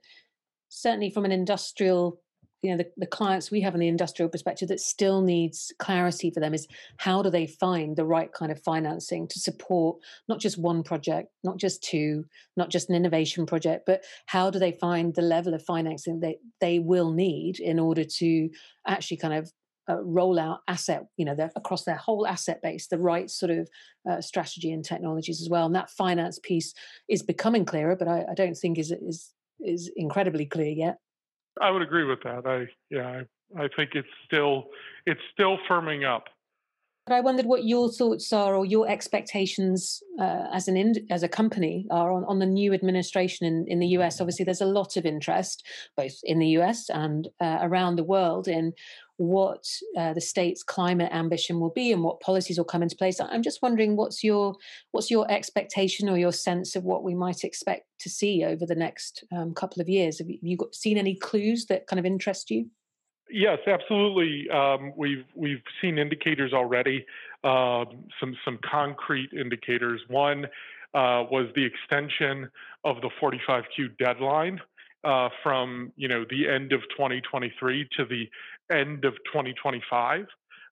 certainly 0.70 1.10
from 1.10 1.24
an 1.24 1.32
industrial 1.32 2.20
you 2.64 2.70
know 2.70 2.78
the, 2.78 2.90
the 2.96 3.06
clients 3.06 3.50
we 3.50 3.60
have 3.60 3.74
in 3.74 3.80
the 3.80 3.88
industrial 3.88 4.30
perspective 4.30 4.68
that 4.68 4.80
still 4.80 5.20
needs 5.20 5.70
clarity 5.78 6.30
for 6.30 6.40
them 6.40 6.54
is 6.54 6.66
how 6.96 7.22
do 7.22 7.28
they 7.28 7.46
find 7.46 7.94
the 7.94 8.06
right 8.06 8.32
kind 8.32 8.50
of 8.50 8.62
financing 8.62 9.28
to 9.28 9.38
support 9.38 9.98
not 10.28 10.40
just 10.40 10.56
one 10.56 10.82
project 10.82 11.28
not 11.44 11.58
just 11.58 11.82
two 11.82 12.24
not 12.56 12.70
just 12.70 12.88
an 12.88 12.96
innovation 12.96 13.44
project 13.44 13.84
but 13.86 14.02
how 14.26 14.50
do 14.50 14.58
they 14.58 14.72
find 14.72 15.14
the 15.14 15.22
level 15.22 15.52
of 15.52 15.62
financing 15.62 16.20
that 16.20 16.36
they 16.62 16.78
will 16.78 17.12
need 17.12 17.60
in 17.60 17.78
order 17.78 18.02
to 18.02 18.48
actually 18.86 19.18
kind 19.18 19.34
of 19.34 19.52
uh, 19.88 20.02
roll 20.02 20.38
out 20.38 20.60
asset, 20.68 21.06
you 21.16 21.24
know, 21.24 21.36
across 21.56 21.84
their 21.84 21.96
whole 21.96 22.26
asset 22.26 22.60
base, 22.62 22.86
the 22.86 22.98
right 22.98 23.30
sort 23.30 23.50
of 23.50 23.68
uh, 24.08 24.20
strategy 24.20 24.72
and 24.72 24.84
technologies 24.84 25.40
as 25.40 25.48
well. 25.48 25.66
And 25.66 25.74
that 25.74 25.90
finance 25.90 26.38
piece 26.42 26.74
is 27.08 27.22
becoming 27.22 27.64
clearer, 27.64 27.96
but 27.96 28.08
I, 28.08 28.24
I, 28.30 28.34
don't 28.34 28.56
think 28.56 28.78
is 28.78 28.90
is 28.90 29.32
is 29.60 29.90
incredibly 29.96 30.46
clear 30.46 30.70
yet. 30.70 30.98
I 31.60 31.70
would 31.70 31.82
agree 31.82 32.04
with 32.04 32.22
that. 32.24 32.46
I 32.46 32.66
yeah, 32.90 33.22
I, 33.56 33.64
I 33.64 33.68
think 33.76 33.90
it's 33.94 34.08
still 34.24 34.64
it's 35.06 35.20
still 35.32 35.58
firming 35.68 36.06
up. 36.08 36.24
But 37.06 37.16
I 37.16 37.20
wondered 37.20 37.44
what 37.44 37.64
your 37.64 37.90
thoughts 37.92 38.32
are, 38.32 38.54
or 38.54 38.64
your 38.64 38.88
expectations 38.88 40.02
uh, 40.18 40.46
as 40.52 40.68
an 40.68 40.76
ind- 40.76 41.06
as 41.10 41.22
a 41.22 41.28
company 41.28 41.86
are 41.90 42.10
on, 42.10 42.24
on 42.24 42.38
the 42.38 42.46
new 42.46 42.72
administration 42.72 43.46
in, 43.46 43.66
in 43.68 43.78
the 43.78 43.88
US. 43.98 44.20
Obviously, 44.20 44.46
there's 44.46 44.62
a 44.62 44.66
lot 44.66 44.96
of 44.96 45.04
interest, 45.04 45.66
both 45.98 46.14
in 46.22 46.38
the 46.38 46.48
US 46.58 46.88
and 46.88 47.28
uh, 47.40 47.58
around 47.60 47.96
the 47.96 48.04
world, 48.04 48.48
in 48.48 48.72
what 49.16 49.64
uh, 49.98 50.12
the 50.14 50.20
state's 50.20 50.62
climate 50.62 51.12
ambition 51.12 51.60
will 51.60 51.70
be 51.70 51.92
and 51.92 52.02
what 52.02 52.20
policies 52.20 52.58
will 52.58 52.64
come 52.64 52.82
into 52.82 52.96
place. 52.96 53.20
I'm 53.20 53.42
just 53.42 53.62
wondering 53.62 53.96
what's 53.96 54.24
your 54.24 54.56
what's 54.92 55.10
your 55.10 55.30
expectation 55.30 56.08
or 56.08 56.16
your 56.16 56.32
sense 56.32 56.74
of 56.74 56.84
what 56.84 57.04
we 57.04 57.14
might 57.14 57.44
expect 57.44 57.86
to 58.00 58.08
see 58.08 58.44
over 58.44 58.64
the 58.64 58.74
next 58.74 59.24
um, 59.36 59.52
couple 59.52 59.82
of 59.82 59.90
years. 59.90 60.18
Have 60.18 60.28
you 60.28 60.56
got, 60.56 60.74
seen 60.74 60.96
any 60.96 61.14
clues 61.16 61.66
that 61.66 61.86
kind 61.86 62.00
of 62.00 62.06
interest 62.06 62.50
you? 62.50 62.70
Yes, 63.30 63.58
absolutely. 63.66 64.48
Um, 64.50 64.92
we've 64.96 65.24
we've 65.34 65.62
seen 65.80 65.98
indicators 65.98 66.52
already. 66.52 67.06
Um, 67.42 68.04
some 68.20 68.36
some 68.44 68.58
concrete 68.70 69.30
indicators. 69.32 70.00
One 70.08 70.44
uh, 70.94 71.24
was 71.30 71.48
the 71.56 71.64
extension 71.64 72.48
of 72.84 72.96
the 73.00 73.10
45Q 73.20 73.96
deadline 73.98 74.60
uh, 75.04 75.30
from 75.42 75.92
you 75.96 76.08
know 76.08 76.24
the 76.28 76.48
end 76.48 76.72
of 76.72 76.80
2023 76.90 77.88
to 77.96 78.04
the 78.04 78.28
end 78.74 79.04
of 79.04 79.14
2025. 79.32 80.26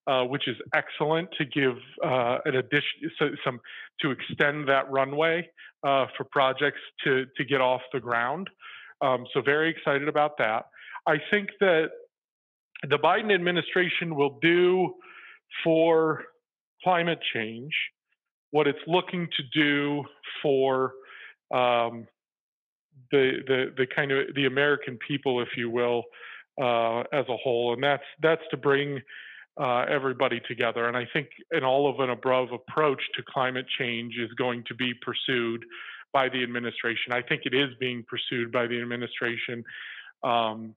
Uh, 0.09 0.25
which 0.25 0.49
is 0.49 0.57
excellent 0.75 1.29
to 1.39 1.45
give 1.45 1.77
uh, 2.05 2.39
an 2.45 2.57
addition, 2.57 3.09
so, 3.21 3.29
some 3.45 3.61
to 4.01 4.11
extend 4.11 4.69
that 4.69 4.91
runway 4.91 5.49
uh, 5.85 6.07
for 6.17 6.25
projects 6.25 6.81
to 7.05 7.25
to 7.37 7.45
get 7.45 7.61
off 7.61 7.83
the 7.93 8.01
ground. 8.01 8.51
Um, 9.01 9.27
so 9.33 9.41
very 9.41 9.71
excited 9.71 10.09
about 10.09 10.39
that. 10.39 10.67
I 11.07 11.19
think 11.31 11.51
that 11.61 11.91
the 12.89 12.99
Biden 12.99 13.33
administration 13.33 14.15
will 14.15 14.39
do 14.41 14.95
for 15.65 16.25
climate 16.83 17.21
change 17.35 17.73
what 18.51 18.67
it's 18.67 18.79
looking 18.87 19.29
to 19.37 19.43
do 19.55 20.05
for 20.43 20.93
um, 21.53 22.07
the, 23.11 23.39
the 23.47 23.75
the 23.77 23.87
kind 23.95 24.13
of 24.13 24.35
the 24.35 24.47
American 24.47 24.99
people, 25.07 25.41
if 25.43 25.49
you 25.57 25.71
will, 25.71 26.05
uh, 26.61 27.01
as 27.13 27.27
a 27.29 27.37
whole, 27.37 27.73
and 27.73 27.83
that's 27.83 28.05
that's 28.23 28.43
to 28.51 28.57
bring 28.57 29.01
uh, 29.61 29.85
everybody 29.89 30.41
together. 30.49 30.87
And 30.87 30.97
I 30.97 31.07
think 31.13 31.29
an 31.51 31.65
all 31.65 31.91
of 31.91 32.01
an 32.01 32.11
above 32.11 32.49
approach 32.53 33.03
to 33.17 33.23
climate 33.27 33.67
change 33.79 34.15
is 34.19 34.31
going 34.35 34.65
to 34.69 34.75
be 34.75 34.93
pursued 34.95 35.65
by 36.13 36.29
the 36.29 36.43
administration. 36.43 37.13
I 37.13 37.23
think 37.23 37.43
it 37.45 37.55
is 37.55 37.71
being 37.81 38.05
pursued 38.09 38.53
by 38.53 38.67
the 38.67 38.81
administration. 38.81 39.65
Um, 40.23 40.75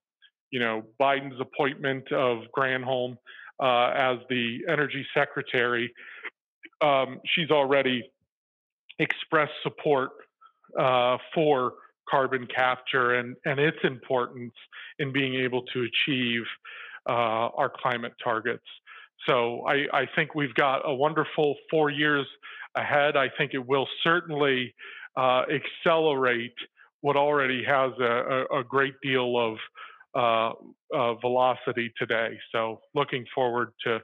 you 0.56 0.62
know, 0.62 0.84
Biden's 0.98 1.41
appointment 1.41 2.10
of 2.13 2.44
Granholm 2.58 3.18
uh, 3.62 3.91
as 3.94 4.20
the 4.30 4.60
energy 4.70 5.06
secretary, 5.13 5.91
um, 6.80 7.20
she's 7.26 7.52
already 7.52 8.10
expressed 8.98 9.52
support 9.63 10.12
uh, 10.80 11.18
for 11.34 11.74
carbon 12.10 12.48
capture 12.48 13.15
and, 13.15 13.36
and 13.44 13.60
its 13.60 13.80
importance 13.84 14.54
in 14.98 15.12
being 15.12 15.36
able 15.36 15.63
to 15.74 15.82
achieve 15.89 16.44
uh, 17.10 17.52
our 17.60 17.70
climate 17.70 18.13
targets. 18.24 18.63
So 19.28 19.68
I, 19.68 19.88
I, 19.91 20.08
think 20.15 20.36
we've 20.36 20.54
got 20.54 20.84
a 20.86 20.96
wonderful 20.96 21.56
four 21.70 21.89
years 21.89 22.28
ahead. 22.78 23.18
I 23.18 23.28
think 23.38 23.54
it 23.54 23.68
will 23.68 23.89
certainly 24.06 24.74
uh, 25.18 25.44
accelerate 25.52 26.56
what 27.02 27.18
already 27.18 27.62
has 27.65 27.91
a, 28.00 28.46
a, 28.50 28.60
a 28.60 28.63
great 28.63 28.96
deal 29.04 29.38
of 29.38 29.58
uh, 30.15 30.54
uh, 30.93 31.15
velocity 31.15 31.91
today. 31.97 32.38
So 32.51 32.80
looking 32.93 33.25
forward 33.34 33.69
to 33.86 33.99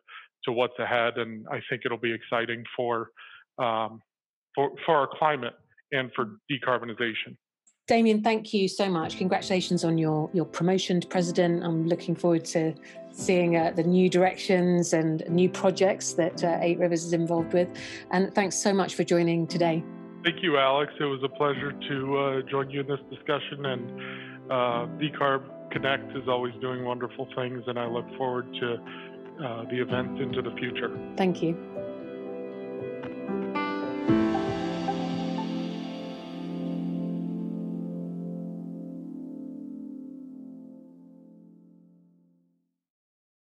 to 0.46 0.52
what's 0.52 0.78
ahead, 0.80 1.18
and 1.18 1.46
I 1.52 1.62
think 1.70 1.84
it'll 1.86 1.98
be 1.98 2.14
exciting 2.14 2.64
for 2.76 3.10
um, 3.58 4.02
for 4.56 4.72
for 4.86 4.96
our 4.96 5.08
climate 5.08 5.54
and 5.92 6.12
for 6.16 6.38
decarbonization. 6.52 7.38
Damien, 7.88 8.24
thank 8.24 8.54
you 8.54 8.68
so 8.68 8.90
much. 8.90 9.18
Congratulations 9.18 9.84
on 9.84 9.98
your 9.98 10.30
your 10.34 10.46
promotion 10.46 11.02
to 11.02 11.08
president. 11.08 11.64
I'm 11.64 11.88
looking 11.88 12.16
forward 12.16 12.46
to 12.46 12.74
seeing 13.14 13.58
uh, 13.58 13.72
the 13.76 13.84
new 13.84 14.10
directions 14.10 14.94
and 14.94 15.24
new 15.30 15.50
projects 15.50 16.14
that 16.14 16.44
uh, 16.44 16.58
Eight 16.62 16.80
Rivers 16.80 17.04
is 17.04 17.14
involved 17.14 17.54
with. 17.54 17.68
And 18.12 18.34
thanks 18.34 18.56
so 18.56 18.74
much 18.74 18.96
for 18.96 19.04
joining 19.04 19.48
today. 19.48 19.84
Thank 20.24 20.44
you, 20.44 20.58
Alex. 20.58 20.94
It 21.00 21.04
was 21.04 21.22
a 21.24 21.30
pleasure 21.30 21.72
to 21.72 22.18
uh, 22.18 22.42
join 22.50 22.70
you 22.70 22.82
in 22.82 22.88
this 22.88 23.00
discussion 23.10 23.66
and 23.66 23.92
uh, 24.52 24.88
decarb 25.00 25.44
Connect 25.72 26.16
is 26.16 26.28
always 26.28 26.54
doing 26.62 26.84
wonderful 26.84 27.28
things, 27.36 27.64
and 27.68 27.80
I 27.80 27.88
look 27.88 28.06
forward 28.18 28.48
to 28.60 28.74
uh, 29.44 29.64
the 29.70 29.82
events 29.82 30.22
into 30.22 30.42
the 30.42 30.56
future. 30.58 30.98
Thank 31.18 31.42
you. 31.42 31.58